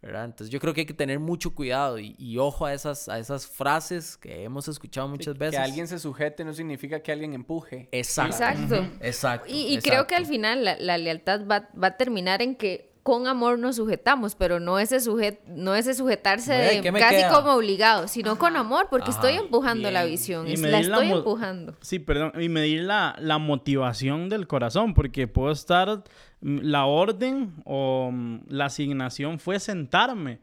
[0.00, 0.24] ¿verdad?
[0.24, 3.18] Entonces yo creo que hay que tener mucho cuidado y, y ojo a esas, a
[3.18, 5.56] esas frases que hemos escuchado muchas veces.
[5.56, 7.90] Que alguien se sujete no significa que alguien empuje.
[7.92, 8.36] Exacto.
[8.36, 8.88] Exacto.
[9.02, 9.52] Exacto.
[9.52, 12.87] Y, y creo que al final la, la lealtad va, va a terminar en que
[13.08, 17.16] con amor nos sujetamos, pero no ese, sujet, no ese sujetarse de ¿qué me casi
[17.16, 17.32] queda?
[17.32, 21.74] como obligado, sino con amor, porque estoy Ajá, empujando la visión, Y la estoy empujando.
[21.80, 22.32] Sí, perdón.
[22.38, 26.04] Y medir la, la motivación del corazón, porque puedo estar,
[26.42, 30.40] mm, la orden o mm, la asignación fue sentarme,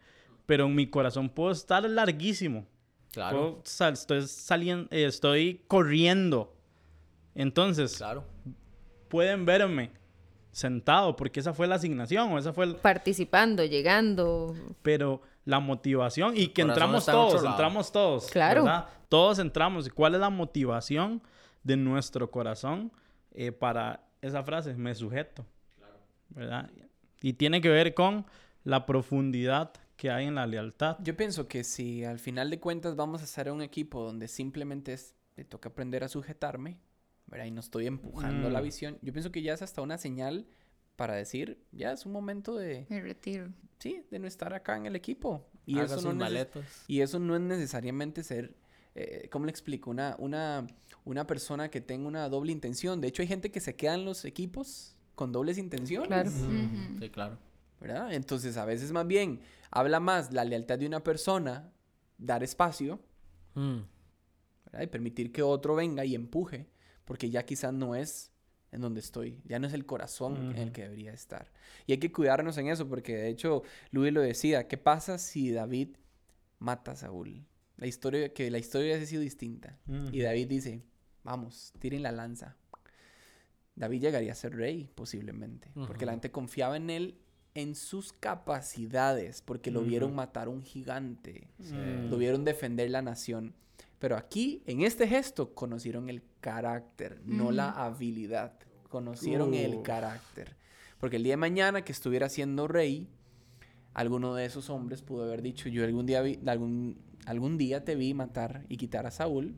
[0.47, 2.65] pero en mi corazón puedo estar larguísimo.
[3.13, 6.51] Claro, Puedo sal- estoy saliendo, eh, estoy corriendo.
[7.35, 8.23] Entonces, claro.
[9.07, 9.91] pueden verme
[10.55, 12.75] sentado, porque esa fue la asignación o esa fue el...
[12.77, 14.55] Participando, llegando.
[14.81, 18.27] pero la motivación y que entramos todos, entramos todos.
[18.27, 18.63] Claro.
[18.63, 18.87] ¿verdad?
[19.09, 19.85] Todos entramos.
[19.85, 21.21] ¿Y cuál es la motivación
[21.63, 22.93] de nuestro corazón
[23.33, 24.73] eh, para esa frase?
[24.75, 25.45] Me sujeto.
[26.29, 26.71] ¿Verdad?
[27.21, 28.25] Y tiene que ver con
[28.63, 30.95] la profundidad que hay en la lealtad.
[31.01, 34.93] Yo pienso que si al final de cuentas vamos a en un equipo donde simplemente
[34.93, 36.77] es, me toca aprender a sujetarme,
[37.35, 37.47] ¿verdad?
[37.47, 38.63] Y no estoy empujando la Mm.
[38.63, 40.47] visión, yo pienso que ya es hasta una señal
[40.95, 43.49] para decir, ya es un momento de, Me retiro.
[43.79, 45.45] sí, de no estar acá en el equipo.
[45.65, 46.25] Y, Haga eso sus no,
[46.87, 48.55] y eso no es necesariamente ser,
[48.95, 49.89] eh, ¿cómo le explico?
[49.89, 50.65] Una, una,
[51.03, 53.01] una persona que tenga una doble intención.
[53.01, 56.07] De hecho, hay gente que se queda en los equipos con dobles intenciones.
[56.07, 56.31] Claro.
[56.99, 57.37] Sí, claro.
[57.81, 58.13] ¿verdad?
[58.13, 61.69] Entonces, a veces más bien habla más la lealtad de una persona,
[62.17, 63.01] dar espacio,
[63.55, 63.79] Mm,
[64.65, 64.81] ¿verdad?
[64.83, 66.67] Y permitir que otro venga y empuje,
[67.05, 68.31] porque ya quizás no es
[68.71, 71.51] en donde estoy, ya no es el corazón en el que debería estar.
[71.87, 75.51] Y hay que cuidarnos en eso, porque de hecho, Luis lo decía, ¿qué pasa si
[75.51, 75.95] David
[76.59, 77.45] mata a Saúl?
[77.77, 79.79] La historia, que la historia hubiese sido distinta.
[80.11, 80.83] Y David dice,
[81.23, 82.57] vamos, tiren la lanza.
[83.75, 87.19] David llegaría a ser rey, posiblemente, porque la gente confiaba en él
[87.53, 91.47] en sus capacidades, porque lo vieron matar a un gigante,
[92.09, 93.55] lo vieron defender la nación.
[94.05, 98.53] Pero aquí, en este gesto, conocieron el carácter, no la habilidad.
[98.87, 100.55] Conocieron el carácter.
[100.99, 103.09] Porque el día de mañana que estuviera siendo rey,
[103.95, 107.95] alguno de esos hombres pudo haber dicho, yo algún día, vi- algún, algún día te
[107.95, 109.55] vi matar y quitar a Saúl,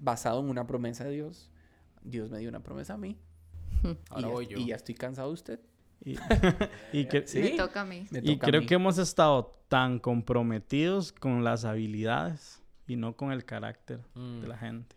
[0.00, 1.50] basado en una promesa de Dios.
[2.02, 3.18] Dios me dio una promesa a mí.
[4.08, 4.56] Ahora y, ya, voy yo.
[4.56, 5.60] y ya estoy cansado de usted.
[6.02, 6.16] Y,
[6.94, 7.40] y que- Sí.
[7.40, 8.06] Me toca a mí.
[8.10, 8.66] Me y toca a creo mí.
[8.66, 12.59] que hemos estado tan comprometidos con las habilidades
[12.92, 14.40] y no con el carácter Mm.
[14.40, 14.96] de la gente.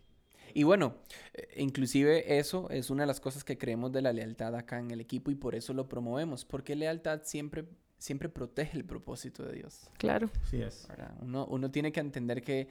[0.52, 0.94] Y bueno,
[1.32, 4.90] eh, inclusive eso es una de las cosas que creemos de la lealtad acá en
[4.90, 7.64] el equipo y por eso lo promovemos, porque lealtad siempre,
[7.98, 9.88] siempre protege el propósito de Dios.
[9.98, 10.30] Claro.
[10.50, 10.86] Sí es.
[11.20, 12.68] Uno, uno tiene que entender que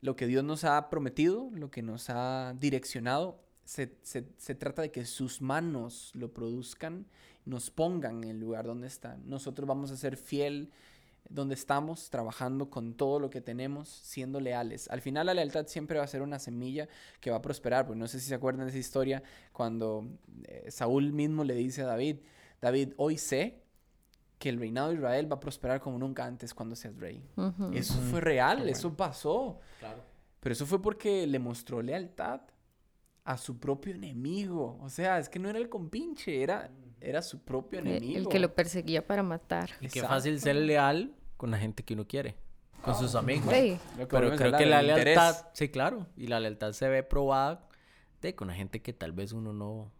[0.00, 4.82] lo que Dios nos ha prometido, lo que nos ha direccionado, se, se- se trata
[4.82, 7.06] de que sus manos lo produzcan,
[7.44, 9.28] nos pongan en el lugar donde están.
[9.28, 10.70] Nosotros vamos a ser fiel
[11.32, 14.88] donde estamos, trabajando con todo lo que tenemos, siendo leales.
[14.90, 16.88] Al final la lealtad siempre va a ser una semilla
[17.20, 20.06] que va a prosperar, porque no sé si se acuerdan de esa historia cuando
[20.44, 22.18] eh, Saúl mismo le dice a David,
[22.60, 23.62] David, hoy sé
[24.38, 27.24] que el reinado de Israel va a prosperar como nunca antes cuando seas rey.
[27.36, 27.70] Ujú.
[27.72, 29.60] Eso fue real, eso pasó.
[30.40, 32.40] Pero eso fue porque le mostró lealtad
[33.24, 34.78] a su propio enemigo.
[34.80, 36.70] O sea, es que no era el compinche, era,
[37.00, 38.18] era su propio enemigo.
[38.18, 39.70] El que lo perseguía para matar.
[39.80, 42.36] Y qué fácil ser leal con la gente que uno quiere,
[42.84, 43.52] con sus amigos.
[43.52, 43.76] Sí.
[43.96, 45.16] Pero creo que la interés.
[45.16, 47.66] lealtad, sí, claro, y la lealtad se ve probada
[48.20, 49.90] de con la gente que tal vez uno no,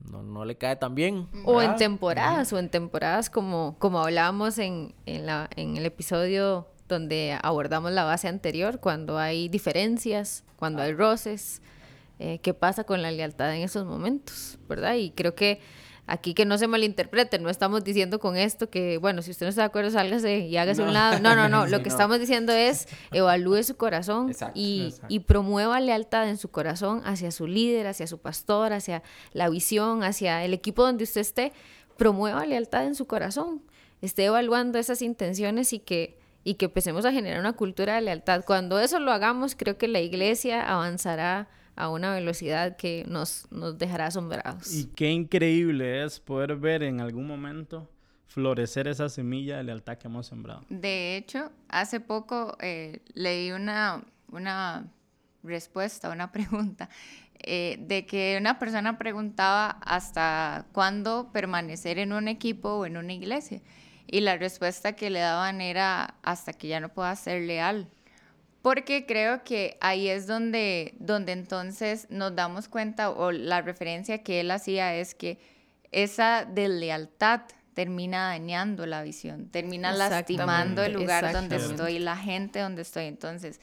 [0.00, 1.30] no, no le cae tan bien.
[1.46, 6.68] O en temporadas, o en temporadas como, como hablábamos en, en, la, en el episodio
[6.88, 11.62] donde abordamos la base anterior, cuando hay diferencias, cuando hay roces,
[12.18, 14.96] eh, qué pasa con la lealtad en esos momentos, ¿verdad?
[14.96, 15.58] Y creo que
[16.08, 19.50] Aquí que no se malinterprete, no estamos diciendo con esto que, bueno, si usted no
[19.50, 21.18] está de acuerdo, sálgase y hágase a un lado.
[21.18, 21.66] No, no, no.
[21.66, 21.94] Lo que No.
[21.94, 24.58] estamos diciendo es evalúe su corazón Exacto.
[24.58, 25.06] y, Exacto.
[25.08, 29.02] y promueva lealtad en su corazón hacia su líder, hacia su pastor, hacia
[29.32, 31.52] la visión, hacia el equipo donde usted esté.
[31.96, 33.62] Promueva lealtad en su corazón.
[34.00, 38.44] Esté evaluando esas intenciones y que, y que empecemos a generar una cultura de lealtad.
[38.44, 43.78] Cuando eso lo hagamos, creo que la iglesia avanzará a una velocidad que nos, nos
[43.78, 44.72] dejará asombrados.
[44.72, 47.88] Y qué increíble es poder ver en algún momento
[48.26, 50.62] florecer esa semilla de lealtad que hemos sembrado.
[50.68, 54.90] De hecho, hace poco eh, leí una, una
[55.42, 56.88] respuesta, una pregunta,
[57.38, 63.12] eh, de que una persona preguntaba hasta cuándo permanecer en un equipo o en una
[63.12, 63.60] iglesia.
[64.06, 67.88] Y la respuesta que le daban era hasta que ya no pueda ser leal.
[68.66, 74.40] Porque creo que ahí es donde, donde entonces nos damos cuenta, o la referencia que
[74.40, 75.38] él hacía es que
[75.92, 77.42] esa deslealtad
[77.74, 83.04] termina dañando la visión, termina lastimando el lugar donde estoy, la gente donde estoy.
[83.04, 83.60] Entonces,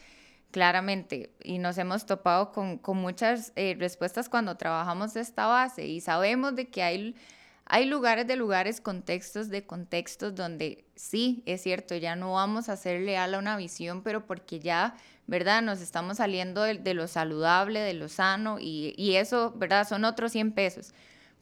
[0.51, 5.85] claramente, y nos hemos topado con, con muchas eh, respuestas cuando trabajamos de esta base
[5.85, 7.15] y sabemos de que hay,
[7.65, 12.77] hay lugares de lugares, contextos de contextos donde sí, es cierto, ya no vamos a
[12.77, 14.95] ser leal a una visión, pero porque ya,
[15.27, 15.61] ¿verdad?
[15.61, 19.87] Nos estamos saliendo de, lo saludable, de lo sano y, y eso, ¿verdad?
[19.87, 20.93] Son otros 100 pesos.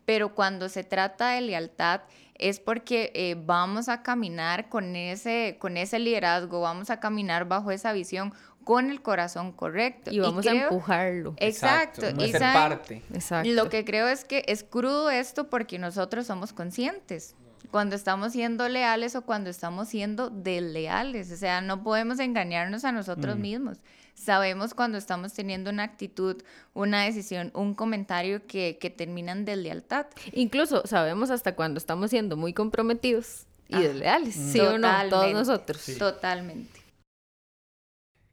[0.06, 2.02] Pero cuando se trata de lealtad
[2.42, 7.72] es porque eh, vamos a caminar con ese, con ese liderazgo, vamos a caminar bajo
[7.72, 8.34] esa visión
[8.64, 10.12] con el corazón correcto.
[10.12, 11.34] y vamos a creo- empujarlo.
[11.38, 12.12] Exacto.
[12.14, 13.02] No y saben- parte.
[13.14, 13.50] Exacto.
[13.52, 17.36] lo que creo es que es crudo esto porque nosotros somos conscientes
[17.72, 21.32] cuando estamos siendo leales o cuando estamos siendo desleales.
[21.32, 23.78] O sea, no podemos engañarnos a nosotros mismos.
[24.14, 26.44] Sabemos cuando estamos teniendo una actitud,
[26.74, 30.08] una decisión, un comentario que, que terminan deslealtad.
[30.34, 34.90] Incluso sabemos hasta cuando estamos siendo muy comprometidos y Ah, desleales, ¿sí o no?
[35.10, 35.86] Todos nosotros.
[35.98, 36.81] Totalmente.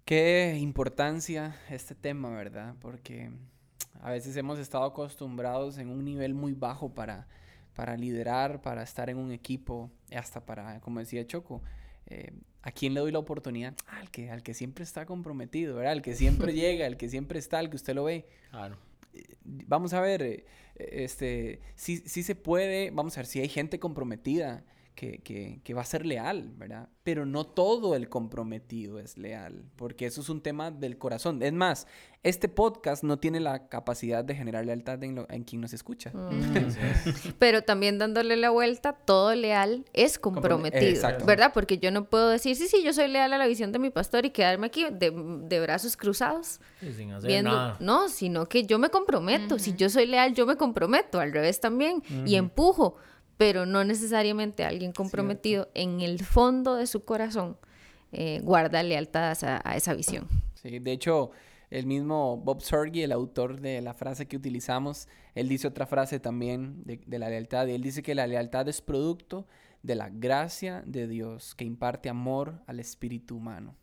[0.09, 2.75] Qué importancia este tema, ¿verdad?
[2.81, 3.31] Porque
[4.01, 7.29] a veces hemos estado acostumbrados en un nivel muy bajo para,
[7.75, 11.63] para liderar, para estar en un equipo, hasta para, como decía Choco,
[12.07, 12.33] eh,
[12.63, 13.75] ¿a quién le doy la oportunidad?
[13.87, 15.93] Ah, al, que, al que siempre está comprometido, ¿verdad?
[15.93, 18.25] Al que siempre llega, al que siempre está, al que usted lo ve.
[18.51, 18.79] Claro.
[19.45, 20.47] Vamos a ver, eh,
[20.77, 24.65] este, sí, sí se puede, vamos a ver, si hay gente comprometida
[24.99, 26.89] que, que, que va a ser leal, ¿verdad?
[27.05, 31.41] Pero no todo el comprometido es leal, porque eso es un tema del corazón.
[31.41, 31.87] Es más,
[32.25, 36.11] este podcast no tiene la capacidad de generar lealtad en, lo- en quien nos escucha.
[37.39, 41.25] Pero también dándole la vuelta, todo leal es comprometido, exacto.
[41.25, 41.53] ¿verdad?
[41.55, 43.91] Porque yo no puedo decir, sí, sí, yo soy leal a la visión de mi
[43.91, 45.13] pastor y quedarme aquí de,
[45.45, 46.61] de brazos cruzados.
[46.83, 47.77] Y sin hacer viendo, nada.
[47.81, 49.59] no, sino que yo me comprometo.
[49.61, 52.97] Si yo soy leal, yo me comprometo, al revés también, y empujo,
[53.39, 57.57] pero no necesariamente alguien comprometido en el fondo de su corazón
[58.13, 60.27] eh, guarda lealtad a esa, a esa visión.
[60.55, 61.31] Sí, de hecho,
[61.71, 66.19] el mismo Bob Sorge, el autor de la frase que utilizamos, él dice otra frase
[66.19, 69.47] también de, de la lealtad, y él dice que la lealtad es producto
[69.83, 73.77] de la gracia de Dios que imparte amor al espíritu humano.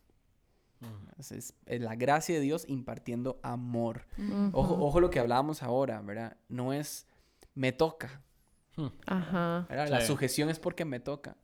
[1.08, 4.06] Entonces, es la gracia de Dios impartiendo amor.
[4.52, 6.36] Ojo, ojo lo que hablábamos ahora, ¿verdad?
[6.48, 7.06] No es
[7.54, 8.22] me toca,
[9.06, 9.66] Ajá.
[9.68, 9.88] ¿verdad?
[9.88, 10.06] La Sí.
[10.08, 11.36] sujeción es porque me toca.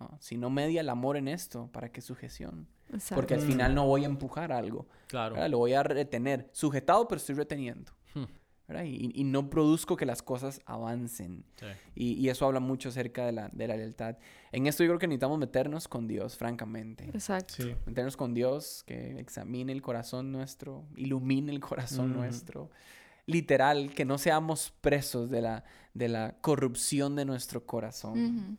[0.00, 0.16] ¿no?
[0.20, 2.68] Si no media el amor en esto, ¿para qué sujeción?
[2.90, 3.16] exacto.
[3.16, 4.86] Porque al final no voy a empujar algo.
[5.08, 5.34] Claro.
[5.34, 5.50] ¿verdad?
[5.50, 6.48] Lo voy a retener.
[6.52, 7.92] Sujetado, pero estoy reteniendo.
[8.14, 8.24] Hmm.
[8.84, 11.44] Y, y no produzco que las cosas avancen.
[11.56, 11.66] Sí.
[11.94, 14.16] Y, y eso habla mucho acerca de la, de la lealtad.
[14.52, 17.04] En esto yo creo que necesitamos meternos con Dios, francamente.
[17.08, 17.54] Exacto.
[17.56, 17.74] Sí.
[17.86, 22.20] Meternos con Dios, que examine el corazón nuestro, ilumine el corazón Ujú.
[22.20, 22.70] nuestro.
[23.28, 25.64] Literal, que no seamos presos de la,
[25.94, 28.58] de la corrupción de nuestro corazón.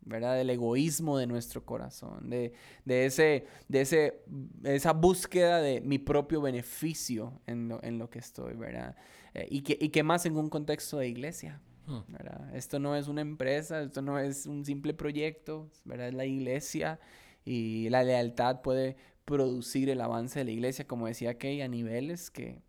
[0.00, 0.36] ¿verdad?
[0.36, 2.54] Del egoísmo de nuestro corazón, de,
[2.86, 4.24] de, ese, de ese,
[4.64, 8.96] esa búsqueda de mi propio beneficio en lo, en lo que estoy, ¿verdad?
[9.34, 12.00] Eh, y, que, y que más en un contexto de iglesia, Hmm.
[12.06, 12.54] ¿verdad?
[12.54, 16.08] Esto no es una empresa, esto no es un simple proyecto, ¿verdad?
[16.08, 17.00] Es la iglesia
[17.46, 22.30] y la lealtad puede producir el avance de la iglesia, como decía Kay, a niveles
[22.30, 22.60] que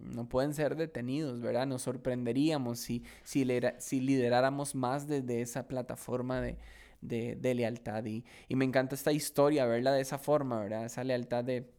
[0.00, 1.66] no pueden ser detenidos, ¿verdad?
[1.66, 6.56] Nos sorprenderíamos si, si, lidera- si lideráramos más desde esa plataforma de,
[7.00, 8.04] de, de lealtad.
[8.04, 10.84] Y, y me encanta esta historia, verla de esa forma, ¿verdad?
[10.84, 11.70] Esa lealtad de,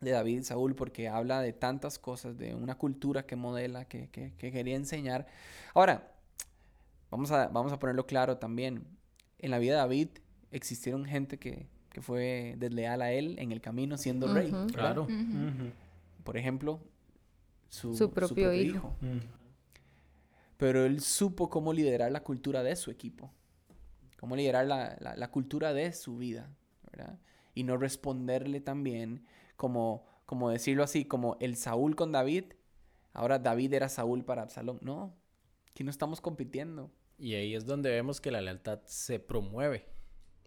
[0.00, 4.08] de David y Saúl, porque habla de tantas cosas, de una cultura que modela, que,
[4.08, 5.26] que, que quería enseñar.
[5.74, 6.12] Ahora,
[7.10, 8.84] vamos a, vamos a ponerlo claro también.
[9.38, 10.08] En la vida de David
[10.50, 14.52] existieron gente que, que fue desleal a él en el camino siendo rey.
[14.72, 15.06] Claro.
[16.24, 16.80] Por ejemplo,
[17.72, 18.94] su, Su propio hijo.
[19.00, 19.18] Mm.
[20.58, 23.32] pero él supo cómo liderar la cultura de su equipo,
[24.20, 26.54] cómo liderar la, la, la cultura de su vida,
[26.90, 27.18] ¿verdad?
[27.54, 29.24] Y no responderle también
[29.56, 32.44] como, como decirlo así, como el Saúl con David,
[33.14, 34.78] ahora David era Saúl para Absalón.
[34.82, 35.16] No,
[35.70, 36.90] aquí no estamos compitiendo.
[37.18, 39.88] Y ahí es donde vemos que la lealtad se promueve,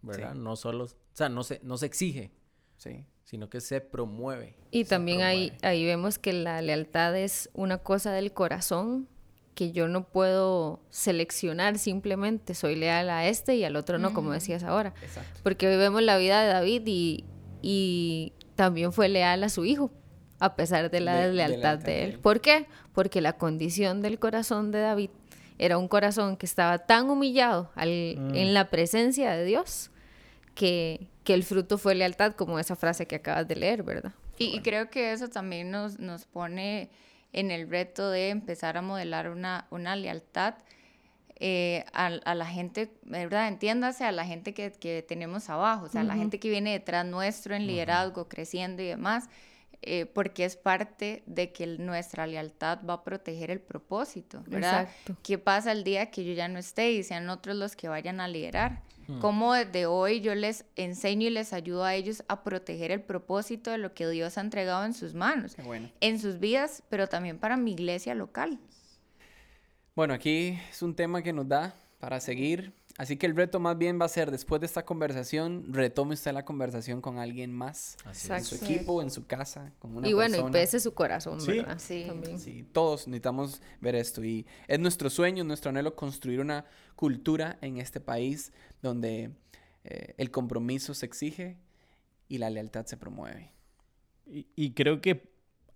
[0.04, 0.36] ¿verdad?
[0.36, 2.32] No solo, o sea, no se, no se exige,
[2.78, 3.06] Sí.
[3.26, 4.56] Sino que se promueve.
[4.72, 5.68] Y se también ahí, promueve.
[5.68, 9.08] ahí vemos que la lealtad es una cosa del corazón
[9.56, 14.32] que yo no puedo seleccionar simplemente soy leal a este y al otro no, como
[14.32, 14.94] decías ahora.
[15.02, 15.40] Exacto.
[15.44, 17.24] Porque hoy vemos la vida de David y,
[17.62, 19.92] y también fue leal a su hijo,
[20.40, 22.20] a pesar de la De- de deslealtad lealtad de de él.
[22.20, 22.68] ¿Por qué?
[22.94, 25.10] Porque la condición del corazón de David
[25.58, 28.36] era un corazón que estaba tan humillado al- Mm.
[28.36, 29.90] en la presencia de Dios
[30.56, 34.14] que, que el fruto fue lealtad, como esa frase que acabas de leer, ¿verdad?
[34.40, 36.90] Y, y creo que eso también nos, nos pone
[37.34, 40.56] en el reto de empezar a modelar una, una lealtad
[41.38, 43.50] eh, a, a la gente, ¿verdad?
[43.50, 46.72] Entiéndase, a la gente que, que tenemos abajo, o sea, a la gente que viene
[46.72, 49.30] detrás nuestro en liderazgo, creciendo y demás,
[49.82, 54.84] eh, porque es parte de que el- nuestra lealtad va a proteger el propósito, ¿verdad?
[54.84, 55.18] Exacto.
[55.24, 58.22] ¿Qué pasa el día que yo ya no esté y sean otros los que vayan
[58.22, 58.82] a liderar?
[59.22, 63.70] ¿Cómo desde hoy yo les enseño y les ayudo a ellos a proteger el propósito
[63.72, 65.90] de lo que Dios ha entregado en sus manos, Qué bueno.
[66.02, 68.60] en sus vidas, pero también para mi iglesia local?
[69.96, 72.74] Bueno, aquí es un tema que nos da para seguir.
[72.98, 76.32] Así que el reto más bien va a ser, después de esta conversación, retome usted
[76.32, 77.98] la conversación con alguien más.
[78.06, 78.48] Así En es.
[78.48, 80.52] su equipo, en su casa, con una Y bueno, y persona.
[80.54, 81.52] pese su corazón, Sí.
[81.58, 81.78] ¿verdad?
[81.78, 82.06] Sí.
[82.08, 82.40] También.
[82.40, 86.64] Sí, todos necesitamos ver esto y es nuestro sueño, nuestro anhelo construir una
[86.96, 89.32] cultura en este país donde
[89.84, 91.58] eh, el compromiso se exige
[92.30, 93.52] y la lealtad se promueve.
[94.26, 95.30] Y, y creo que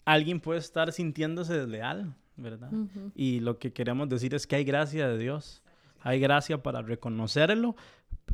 [0.05, 2.71] alguien puede estar sintiéndose desleal, ¿verdad?
[3.13, 5.61] Y lo que queremos decir es que hay gracia de Dios.
[6.01, 7.75] Hay gracia para reconocerlo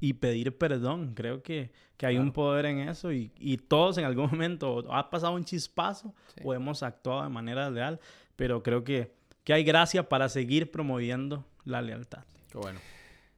[0.02, 1.14] y pedir perdón.
[1.16, 5.10] Creo que, que hay un poder en eso y, y todos en algún momento ha
[5.10, 6.42] pasado un chispazo Sí.
[6.44, 8.00] o hemos actuado de manera leal,
[8.36, 9.14] pero creo que,
[9.44, 12.24] que hay gracia para seguir promoviendo la lealtad.
[12.52, 12.80] Qué bueno.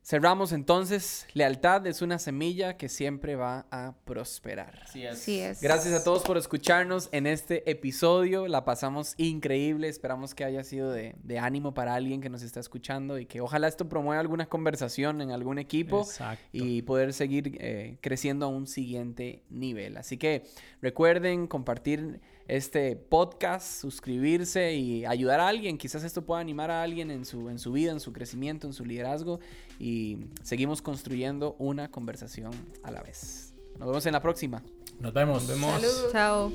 [0.10, 4.80] Cerramos entonces, lealtad es una semilla que siempre va a prosperar.
[4.82, 5.20] Así es.
[5.20, 5.60] Sí es.
[5.60, 8.48] Gracias a todos por escucharnos en este episodio.
[8.48, 9.90] La pasamos increíble.
[9.90, 13.42] Esperamos que haya sido de, de ánimo para alguien que nos está escuchando y que
[13.42, 16.42] ojalá esto promueva alguna conversación en algún equipo Exacto.
[16.54, 19.98] y poder seguir eh, creciendo a un siguiente nivel.
[19.98, 20.44] Así que
[20.82, 25.78] recuerden compartir este podcast, suscribirse y ayudar a alguien.
[25.78, 28.74] Quizás esto pueda animar a alguien en su, en su vida, en su crecimiento, en
[28.74, 29.40] su liderazgo
[29.80, 32.52] y seguimos construyendo una conversación
[32.84, 33.54] a la vez.
[33.78, 34.64] Nos vemos en la próxima.
[35.00, 35.48] Nos vemos.
[35.48, 36.12] Nos vemos.
[36.12, 36.52] Chao.